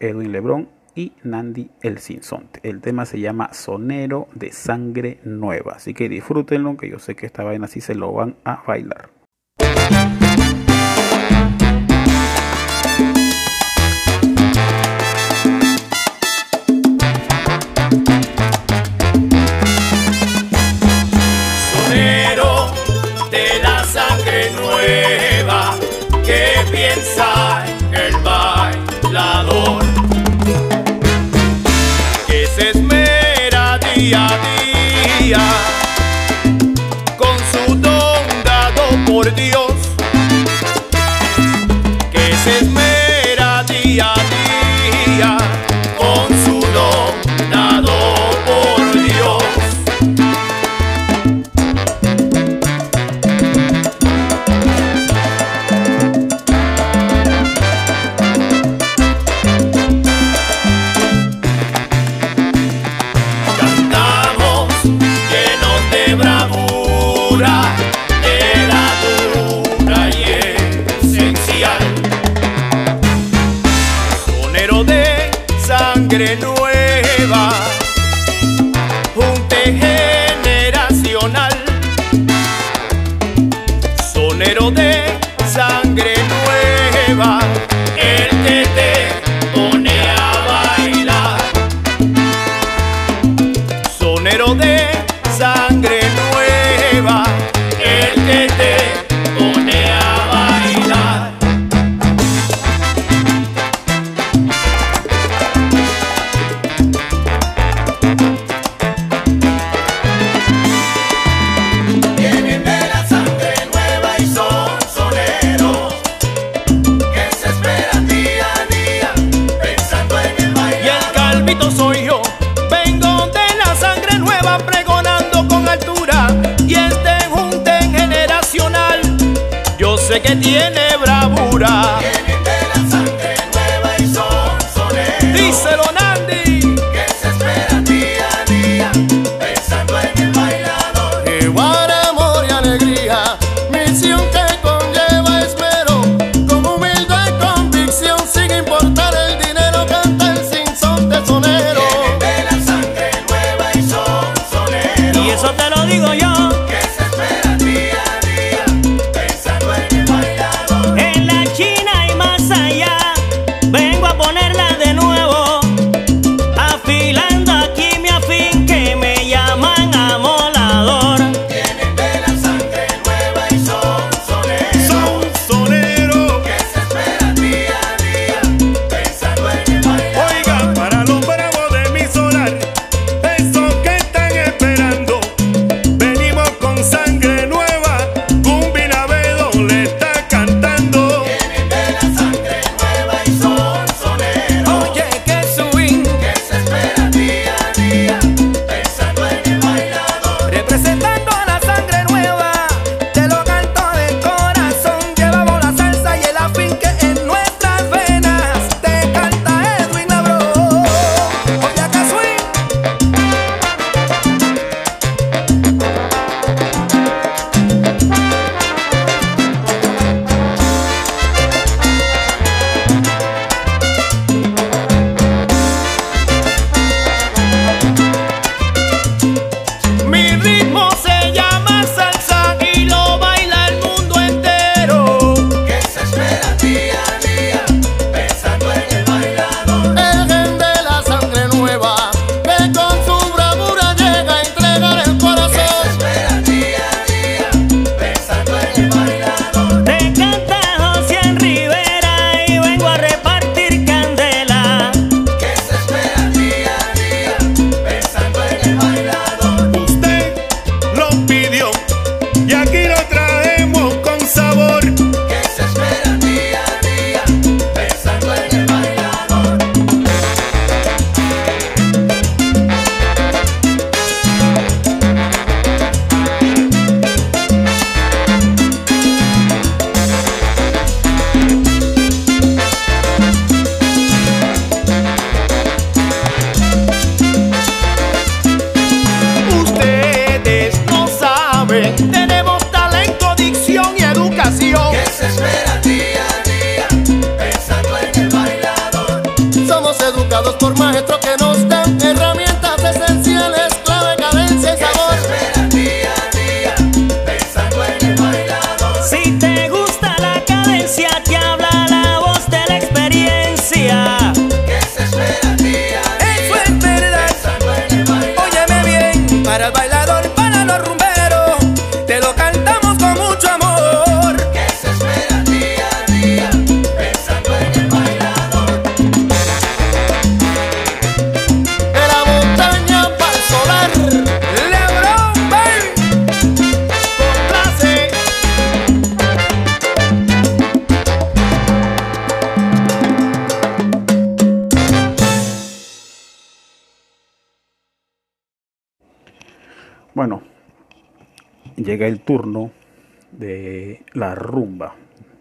Edwin 0.00 0.32
Lebrón 0.32 0.68
y 0.96 1.12
Nandi 1.22 1.70
El 1.82 1.98
Sinsonte. 1.98 2.58
El 2.64 2.80
tema 2.80 3.06
se 3.06 3.20
llama 3.20 3.52
Sonero 3.52 4.26
de 4.34 4.50
Sangre 4.50 5.20
Nueva, 5.22 5.74
así 5.76 5.94
que 5.94 6.08
disfrútenlo, 6.08 6.76
que 6.76 6.90
yo 6.90 6.98
sé 6.98 7.14
que 7.14 7.26
esta 7.26 7.44
vaina 7.44 7.68
sí 7.68 7.80
se 7.80 7.94
lo 7.94 8.12
van 8.12 8.34
a 8.44 8.64
bailar. 8.66 9.15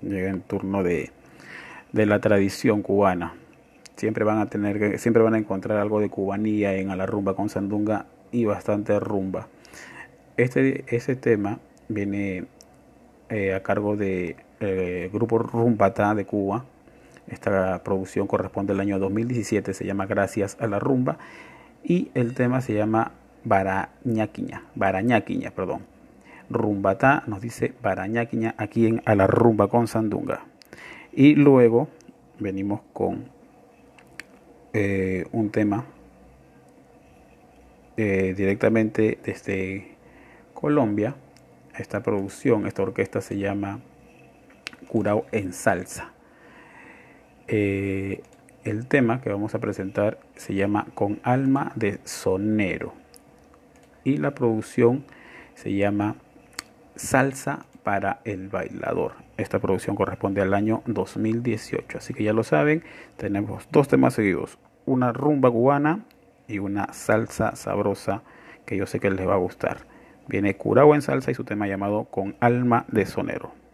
llega 0.01 0.29
el 0.29 0.41
turno 0.41 0.83
de, 0.83 1.11
de 1.91 2.05
la 2.05 2.19
tradición 2.19 2.81
cubana. 2.81 3.33
Siempre 3.95 4.25
van 4.25 4.39
a 4.39 4.47
tener 4.47 4.99
siempre 4.99 5.23
van 5.23 5.35
a 5.35 5.37
encontrar 5.37 5.79
algo 5.79 5.99
de 5.99 6.09
cubanía 6.09 6.75
en 6.75 6.89
A 6.89 6.95
la 6.95 7.05
rumba 7.05 7.35
con 7.35 7.49
sandunga 7.49 8.07
y 8.31 8.45
bastante 8.45 8.99
rumba. 8.99 9.47
Este 10.37 10.83
ese 10.87 11.15
tema 11.15 11.59
viene 11.87 12.45
eh, 13.29 13.53
a 13.53 13.63
cargo 13.63 13.95
de 13.95 14.35
eh, 14.59 15.09
grupo 15.13 15.39
Rumbata 15.39 16.13
de 16.13 16.25
Cuba. 16.25 16.65
Esta 17.27 17.81
producción 17.83 18.27
corresponde 18.27 18.73
al 18.73 18.79
año 18.79 18.99
2017, 18.99 19.73
se 19.73 19.85
llama 19.85 20.05
Gracias 20.05 20.57
a 20.59 20.67
la 20.67 20.77
rumba 20.77 21.17
y 21.83 22.11
el 22.13 22.35
tema 22.35 22.61
se 22.61 22.73
llama 22.73 23.13
Barañaquiña, 23.43 24.63
Barañaquiña, 24.75 25.51
perdón. 25.51 25.94
Rumbatá, 26.49 27.23
nos 27.27 27.41
dice 27.41 27.73
Barañáquiña 27.81 28.55
aquí 28.57 28.87
en 28.87 29.01
A 29.05 29.15
la 29.15 29.27
Rumba 29.27 29.67
con 29.67 29.87
Sandunga. 29.87 30.45
Y 31.11 31.35
luego 31.35 31.87
venimos 32.39 32.81
con 32.93 33.29
eh, 34.73 35.25
un 35.31 35.51
tema 35.51 35.85
eh, 37.97 38.33
directamente 38.35 39.17
desde 39.23 39.95
Colombia. 40.53 41.15
Esta 41.77 42.03
producción, 42.03 42.67
esta 42.67 42.83
orquesta 42.83 43.21
se 43.21 43.37
llama 43.37 43.79
Curao 44.87 45.25
en 45.31 45.53
Salsa. 45.53 46.11
Eh, 47.47 48.21
el 48.63 48.87
tema 48.87 49.21
que 49.21 49.29
vamos 49.29 49.55
a 49.55 49.59
presentar 49.59 50.19
se 50.35 50.55
llama 50.55 50.87
Con 50.95 51.19
Alma 51.23 51.71
de 51.75 51.99
Sonero 52.03 52.93
y 54.03 54.17
la 54.17 54.31
producción 54.33 55.03
se 55.53 55.73
llama 55.73 56.15
Salsa 56.95 57.65
para 57.83 58.19
el 58.23 58.49
Bailador. 58.49 59.13
Esta 59.37 59.59
producción 59.59 59.95
corresponde 59.95 60.41
al 60.41 60.53
año 60.53 60.81
2018. 60.85 61.97
Así 61.97 62.13
que 62.13 62.23
ya 62.23 62.33
lo 62.33 62.43
saben, 62.43 62.83
tenemos 63.17 63.67
dos 63.71 63.87
temas 63.87 64.13
seguidos. 64.13 64.57
Una 64.85 65.11
rumba 65.13 65.51
cubana 65.51 66.05
y 66.47 66.59
una 66.59 66.93
salsa 66.93 67.55
sabrosa 67.55 68.23
que 68.65 68.77
yo 68.77 68.85
sé 68.85 68.99
que 68.99 69.11
les 69.11 69.27
va 69.27 69.33
a 69.33 69.37
gustar. 69.37 69.79
Viene 70.27 70.55
Curao 70.55 70.95
en 70.95 71.01
salsa 71.01 71.31
y 71.31 71.35
su 71.35 71.43
tema 71.43 71.67
llamado 71.67 72.05
Con 72.05 72.35
alma 72.39 72.85
de 72.87 73.05
sonero. 73.05 73.64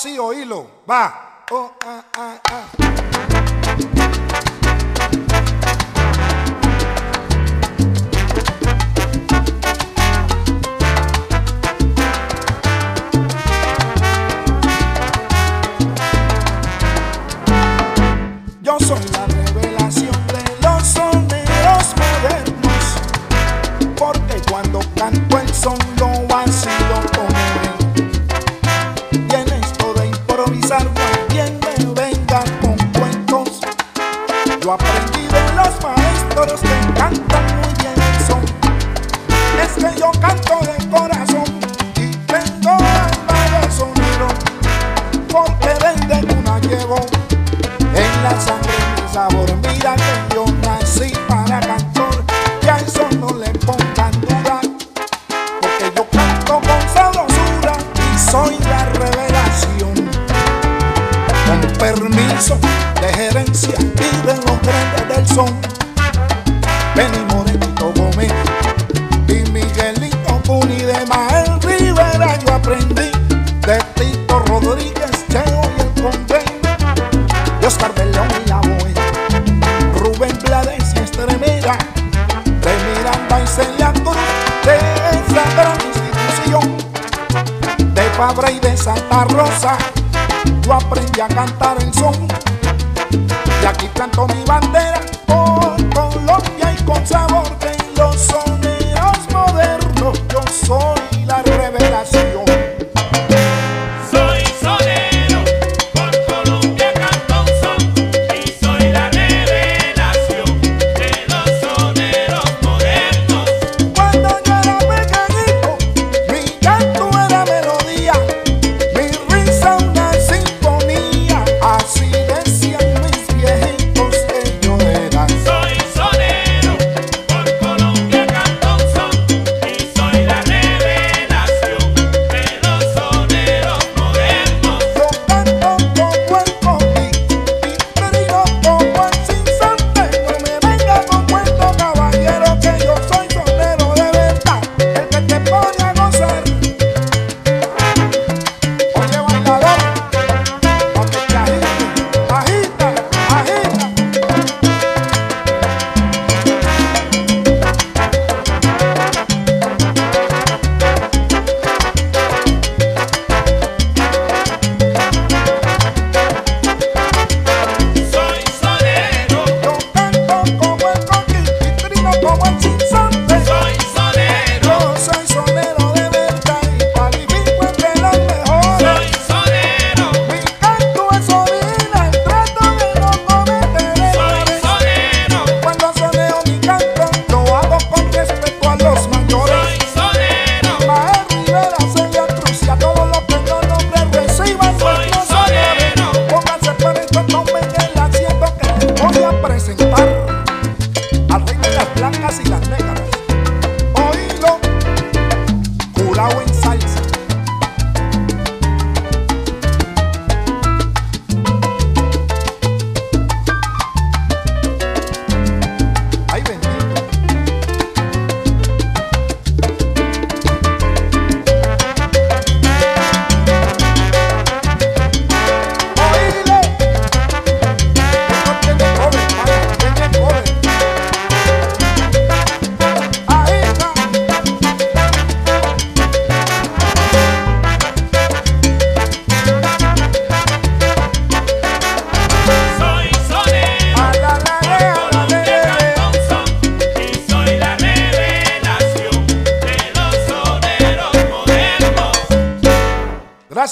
así, 0.00 0.18
oílo. 0.18 0.66
Va. 0.88 1.44
Oh, 1.50 1.70
ah, 1.84 2.02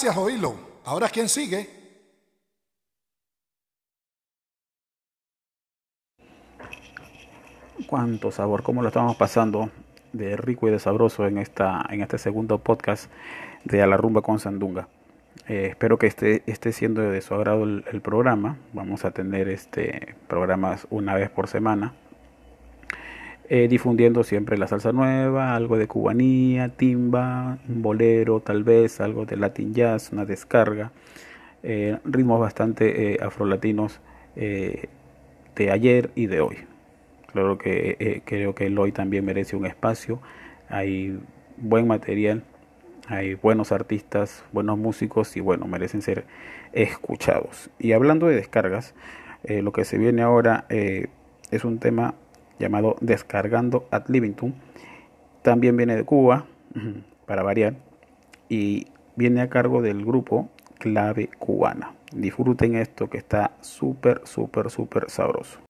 gracias, 0.08 0.24
oílo. 0.24 0.54
Ahora, 0.86 1.08
¿quién 1.10 1.28
sigue? 1.28 1.68
Cuánto 7.86 8.30
sabor, 8.30 8.62
cómo 8.62 8.80
lo 8.80 8.88
estamos 8.88 9.16
pasando 9.16 9.70
de 10.14 10.36
rico 10.36 10.66
y 10.66 10.70
de 10.70 10.78
sabroso 10.78 11.26
en, 11.26 11.36
esta, 11.36 11.84
en 11.90 12.00
este 12.00 12.16
segundo 12.16 12.58
podcast 12.58 13.10
de 13.64 13.82
A 13.82 13.86
la 13.86 13.98
Rumba 13.98 14.22
con 14.22 14.38
Sandunga. 14.38 14.88
Eh, 15.46 15.68
espero 15.70 15.98
que 15.98 16.06
esté, 16.06 16.42
esté 16.46 16.72
siendo 16.72 17.02
de 17.02 17.20
su 17.20 17.34
agrado 17.34 17.64
el, 17.64 17.84
el 17.92 18.00
programa. 18.00 18.56
Vamos 18.72 19.04
a 19.04 19.10
tener 19.10 19.48
este 19.48 20.16
programas 20.26 20.86
una 20.88 21.14
vez 21.14 21.28
por 21.28 21.48
semana. 21.48 21.92
Eh, 23.50 23.66
difundiendo 23.66 24.24
siempre 24.24 24.58
la 24.58 24.66
salsa 24.68 24.92
nueva, 24.92 25.56
algo 25.56 25.78
de 25.78 25.86
cubanía, 25.86 26.68
timba, 26.68 27.58
un 27.66 27.80
bolero, 27.80 28.40
tal 28.40 28.62
vez 28.62 29.00
algo 29.00 29.24
de 29.24 29.38
latin 29.38 29.72
jazz, 29.72 30.12
una 30.12 30.26
descarga, 30.26 30.92
eh, 31.62 31.98
ritmos 32.04 32.40
bastante 32.40 33.14
eh, 33.14 33.18
afrolatinos 33.22 34.00
eh, 34.36 34.88
de 35.56 35.70
ayer 35.70 36.10
y 36.14 36.26
de 36.26 36.42
hoy. 36.42 36.58
Claro 37.32 37.56
que 37.56 38.22
creo 38.26 38.54
que 38.54 38.66
el 38.66 38.78
hoy 38.78 38.92
también 38.92 39.24
merece 39.24 39.56
un 39.56 39.64
espacio, 39.64 40.20
hay 40.68 41.18
buen 41.56 41.86
material, 41.86 42.42
hay 43.06 43.34
buenos 43.34 43.72
artistas, 43.72 44.44
buenos 44.52 44.76
músicos 44.78 45.36
y 45.36 45.40
bueno, 45.40 45.66
merecen 45.66 46.02
ser 46.02 46.24
escuchados. 46.72 47.70
Y 47.78 47.92
hablando 47.92 48.26
de 48.26 48.36
descargas, 48.36 48.94
lo 49.46 49.72
que 49.72 49.84
se 49.84 49.98
viene 49.98 50.22
ahora 50.22 50.64
es 50.70 51.64
un 51.64 51.78
tema 51.78 52.14
llamado 52.58 52.96
Descargando 53.00 53.86
at 53.90 54.08
Livington. 54.08 54.54
También 55.42 55.76
viene 55.76 55.96
de 55.96 56.04
Cuba, 56.04 56.46
para 57.26 57.42
variar, 57.42 57.74
y 58.48 58.86
viene 59.16 59.40
a 59.40 59.48
cargo 59.48 59.82
del 59.82 60.04
grupo 60.04 60.48
Clave 60.78 61.28
Cubana. 61.38 61.94
Disfruten 62.12 62.76
esto 62.76 63.08
que 63.10 63.18
está 63.18 63.52
súper, 63.60 64.22
súper, 64.24 64.70
súper 64.70 65.10
sabroso. 65.10 65.60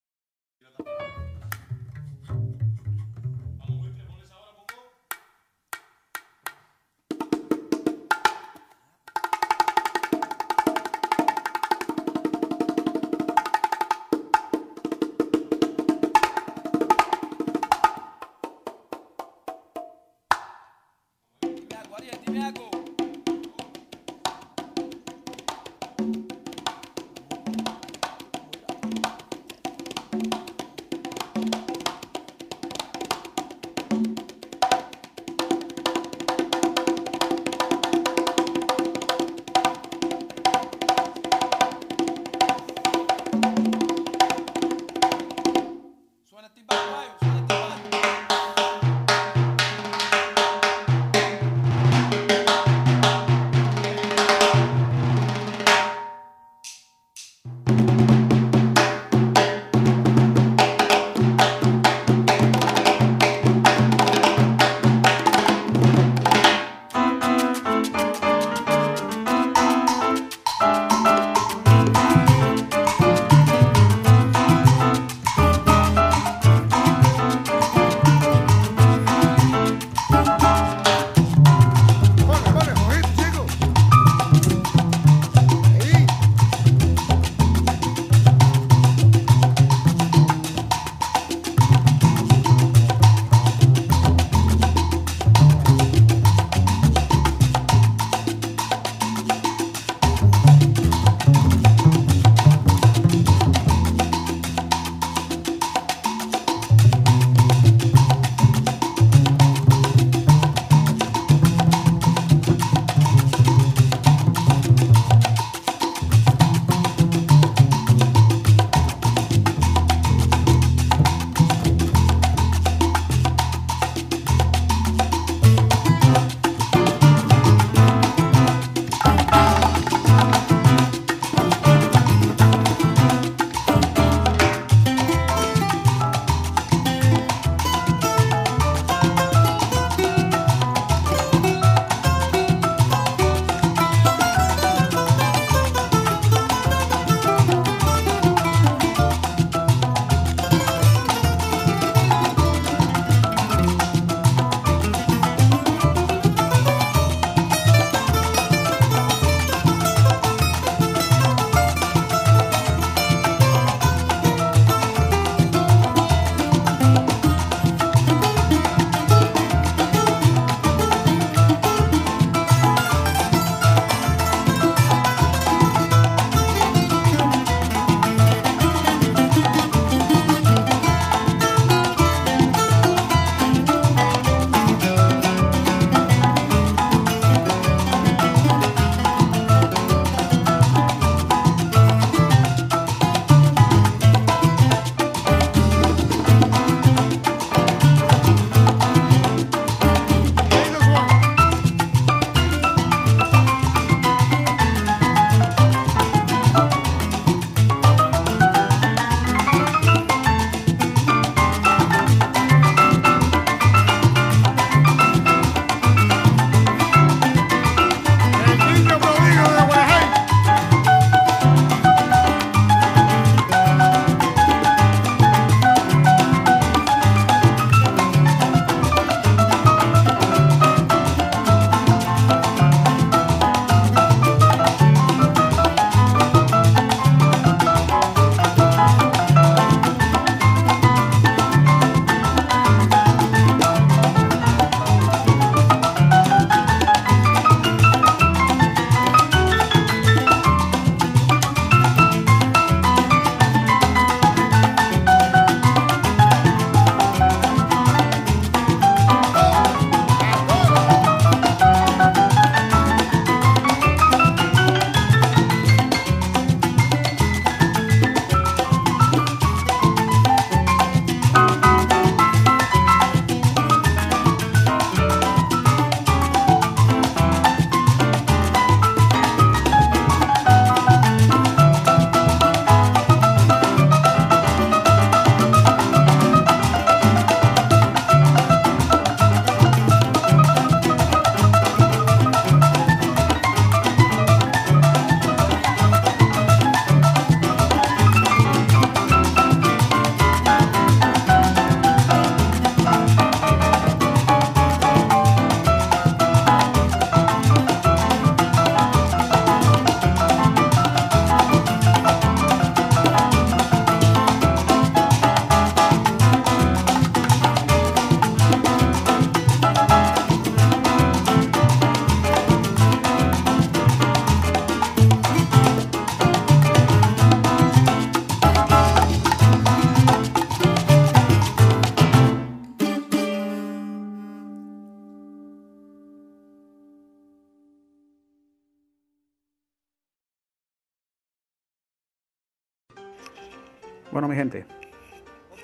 Bueno, 344.19 344.27
mi 344.27 344.35
gente, 344.35 344.67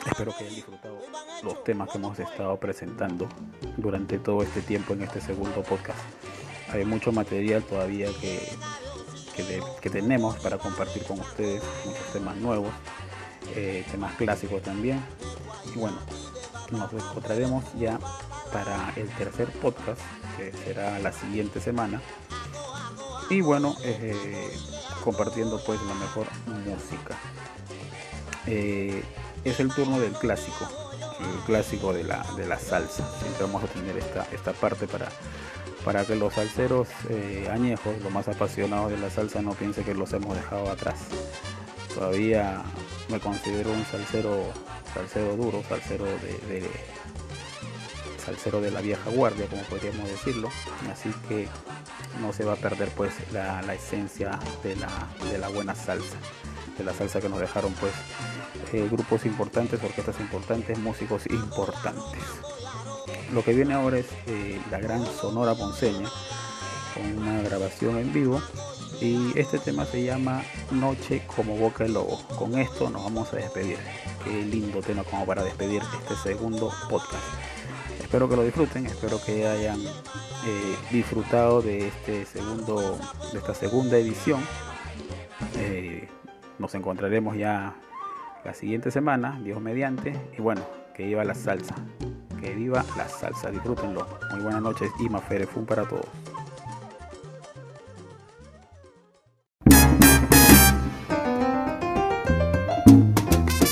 espero 0.07 0.31
que 0.31 0.45
hayan 0.45 0.55
disfrutado 0.55 0.97
los 1.43 1.65
temas 1.65 1.91
que 1.91 1.99
hemos 1.99 2.17
estado 2.21 2.57
presentando 2.57 3.29
durante 3.77 4.21
todo 4.21 4.45
este 4.45 4.63
tiempo 4.63 4.93
en 4.93 5.03
este 5.03 5.21
segundo 5.21 5.65
podcast. 5.65 5.99
Hay 6.69 6.85
mucho 6.85 7.11
material 7.11 7.65
todavía 7.65 8.07
que, 8.21 8.39
que, 9.83 9.91
tenemos 9.91 10.37
para 10.37 10.57
compartir 10.59 11.03
con 11.03 11.19
ustedes, 11.19 11.65
muchos 11.85 12.13
temas 12.13 12.37
nuevos, 12.37 12.71
eh, 13.57 13.85
temas 13.91 14.15
clásicos 14.15 14.63
también. 14.63 15.05
Y 15.75 15.79
bueno, 15.81 15.99
nos 16.71 16.93
encontraremos 16.93 17.65
ya 17.77 17.99
para 18.53 18.93
el 18.95 19.09
tercer 19.09 19.49
podcast, 19.61 20.01
que 20.37 20.53
será 20.53 21.01
la 21.01 21.11
siguiente 21.11 21.61
semana. 21.61 22.01
Y 23.31 23.41
bueno, 23.41 23.75
eh, 23.83 24.57
compartiendo 25.03 25.61
pues 25.67 25.81
la 25.83 25.95
mejor 25.95 26.29
música. 26.65 27.19
Eh, 28.47 29.03
es 29.45 29.61
el 29.61 29.72
turno 29.72 29.99
del 30.01 30.12
clásico, 30.12 30.68
el 31.20 31.45
clásico 31.47 31.92
de 31.92 32.05
la, 32.05 32.24
de 32.36 32.47
la 32.47 32.59
salsa. 32.59 33.09
Siempre 33.20 33.42
vamos 33.45 33.62
a 33.64 33.66
tener 33.66 33.97
esta, 33.99 34.26
esta 34.32 34.53
parte 34.53 34.86
para, 34.86 35.09
para 35.84 36.05
que 36.05 36.14
los 36.14 36.34
salseros 36.34 36.88
eh, 37.11 37.49
añejos, 37.53 37.95
los 38.03 38.12
más 38.12 38.28
apasionados 38.28 38.90
de 38.90 38.99
la 38.99 39.11
salsa, 39.11 39.42
no 39.42 39.53
piensen 39.53 39.84
que 39.84 39.95
los 39.95 40.12
hemos 40.12 40.34
dejado 40.36 40.70
atrás. 40.70 40.97
Todavía 41.95 42.62
me 43.09 43.20
considero 43.20 43.70
un 43.70 43.84
salsero, 43.84 44.45
salsero 44.92 45.36
duro, 45.36 45.62
salsero 45.68 46.05
de, 46.05 46.38
de- 46.61 46.70
salsero 48.24 48.61
de 48.62 48.70
la 48.70 48.80
vieja 48.80 49.11
guardia, 49.11 49.47
como 49.47 49.62
podríamos 49.64 50.09
decirlo. 50.09 50.49
Así 50.90 51.11
que 51.28 51.47
no 52.20 52.32
se 52.32 52.45
va 52.45 52.55
a 52.55 52.57
perder 52.57 52.88
pues 52.90 53.12
la, 53.32 53.61
la 53.62 53.74
esencia 53.74 54.38
de 54.62 54.76
la, 54.76 54.88
de 55.30 55.36
la 55.38 55.49
buena 55.49 55.74
salsa, 55.74 56.16
de 56.77 56.85
la 56.85 56.93
salsa 56.93 57.20
que 57.20 57.29
nos 57.29 57.41
dejaron 57.41 57.72
pues 57.75 57.93
eh, 58.72 58.89
grupos 58.91 59.25
importantes, 59.27 59.83
orquestas 59.83 60.18
importantes, 60.20 60.79
músicos 60.79 61.27
importantes. 61.27 62.20
Lo 63.33 63.43
que 63.43 63.53
viene 63.53 63.75
ahora 63.75 63.99
es 63.99 64.07
eh, 64.27 64.61
la 64.70 64.79
gran 64.79 65.05
Sonora 65.07 65.55
Ponceña 65.55 66.09
con 66.95 67.18
una 67.18 67.43
grabación 67.43 67.99
en 67.99 68.12
vivo 68.12 68.41
y 69.01 69.39
este 69.39 69.59
tema 69.59 69.85
se 69.85 70.05
llama 70.05 70.43
Noche 70.70 71.22
como 71.35 71.57
Boca 71.57 71.85
de 71.85 71.91
Lobo. 71.91 72.20
Con 72.39 72.59
esto 72.59 72.91
nos 72.91 73.05
vamos 73.05 73.33
a 73.33 73.37
despedir. 73.37 73.79
Qué 74.22 74.31
lindo 74.31 74.81
tema 74.81 75.05
como 75.05 75.27
para 75.27 75.43
despedir 75.43 75.83
este 76.01 76.31
segundo 76.31 76.72
podcast. 76.89 77.25
Espero 78.01 78.29
que 78.29 78.37
lo 78.37 78.45
disfruten, 78.45 78.87
espero 78.87 79.20
que 79.25 79.47
hayan 79.47 79.81
eh, 79.81 80.77
disfrutado 80.91 81.62
de 81.62 81.89
este 81.89 82.25
segundo, 82.27 82.99
de 83.33 83.39
esta 83.39 83.55
segunda 83.55 83.99
edición. 83.99 84.41
Nos 86.59 86.75
encontraremos 86.75 87.37
ya 87.37 87.75
la 88.45 88.55
siguiente 88.55 88.91
semana, 88.91 89.41
Dios 89.43 89.61
mediante, 89.61 90.15
y 90.37 90.41
bueno, 90.41 90.63
que 90.95 91.05
viva 91.05 91.25
la 91.25 91.35
salsa, 91.35 91.75
que 92.41 92.55
viva 92.55 92.85
la 92.97 93.09
salsa, 93.09 93.51
disfrútenlo. 93.51 94.07
Muy 94.33 94.43
buenas 94.43 94.63
noches 94.63 94.91
y 95.01 95.09
Mafere 95.09 95.47
Fun 95.47 95.67
para 95.67 95.85
todos. 95.85 96.07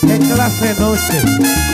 ¿Qué 0.01 0.19
clase 0.19 0.81
noche? 0.81 1.72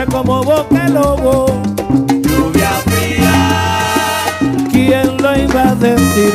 Noche 0.00 0.12
como 0.12 0.42
boca 0.42 0.88
lobo. 0.88 1.46
lluvia 2.08 2.70
fría, 2.86 3.36
¿Quién 4.72 5.16
lo 5.18 5.36
iba 5.36 5.62
a 5.68 5.74
decir? 5.74 6.32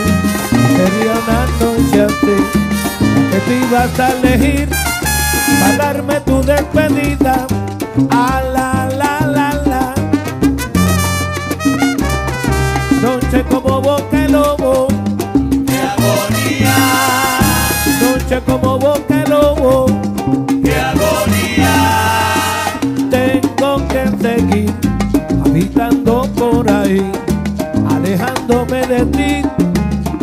Sería 0.76 1.13
una 1.26 1.47
noche 1.59 2.01
así 2.03 2.38
que 3.32 3.39
te 3.39 3.53
ibas 3.66 3.99
a 3.99 4.11
elegir 4.11 4.70
para 5.59 5.78
darme 5.78 6.20
tu 6.22 6.43
despedida. 6.43 7.47
A 8.11 8.43
la 8.53 8.88
la 8.99 9.26
la 9.26 9.53
la. 9.66 9.95
Noche 13.01 13.43
como 13.49 13.82
boca 13.82 14.28
lobo. 14.30 14.88
qué 15.66 15.80
agonía, 15.80 16.76
Noche 17.99 18.41
como 18.45 18.74
habitando 25.76 26.21
por 26.36 26.69
ahí, 26.69 27.11
alejándome 27.89 28.88
de 28.88 29.05
ti. 29.07 29.41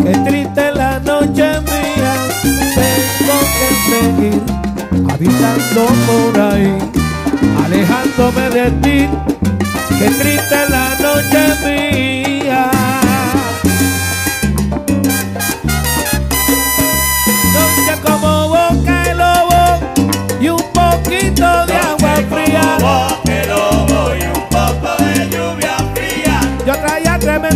Qué 0.02 0.12
triste 0.26 0.72
la 0.72 0.98
noche 1.00 1.60
mía. 1.60 2.14
Tengo 2.74 3.38
que 3.58 3.68
seguir 3.90 4.42
habitando 5.10 5.86
por 6.06 6.40
ahí, 6.40 6.78
alejándome 7.64 8.48
de 8.50 8.70
ti. 8.82 9.08
Qué 9.98 10.08
triste 10.08 10.56
la 10.70 10.96
noche 11.00 11.66
mía. 11.66 11.81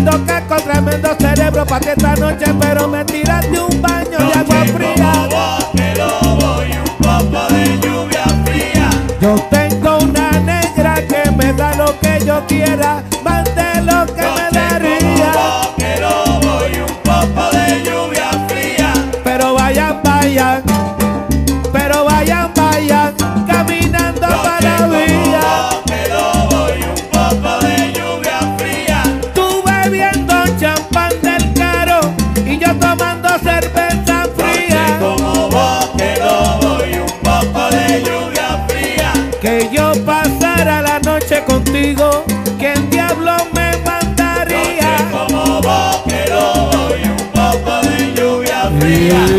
Tremendo 0.06 0.26
casco, 0.26 0.56
tremendo 0.62 1.08
cerebro 1.18 1.66
para 1.66 1.92
esta 1.92 2.14
noche, 2.16 2.46
pero 2.60 2.88
me 2.88 3.04
tiraste 3.04 3.58
un 3.58 3.82
baño 3.82 4.18
de 4.18 4.38
agua 4.38 4.64
fría. 4.74 5.12
Boque 5.28 5.94
lobo 5.96 6.62
y 6.62 6.76
un 6.76 6.96
poco 6.98 7.54
de 7.54 7.78
lluvia 7.80 8.24
fría. 8.44 8.90
Yo 9.20 9.34
tengo 9.50 9.98
una 9.98 10.30
negra 10.40 10.94
que 11.06 11.30
me 11.32 11.52
da 11.52 11.74
lo 11.74 11.98
que 11.98 12.24
yo 12.24 12.44
quiera, 12.46 13.02
lluvia 48.96 49.35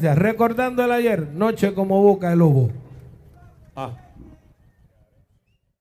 gracias. 0.00 0.18
Recordando 0.18 0.84
el 0.84 0.92
ayer, 0.92 1.28
noche 1.34 1.74
como 1.74 2.02
boca 2.02 2.30
de 2.30 2.36
lobo. 2.36 2.70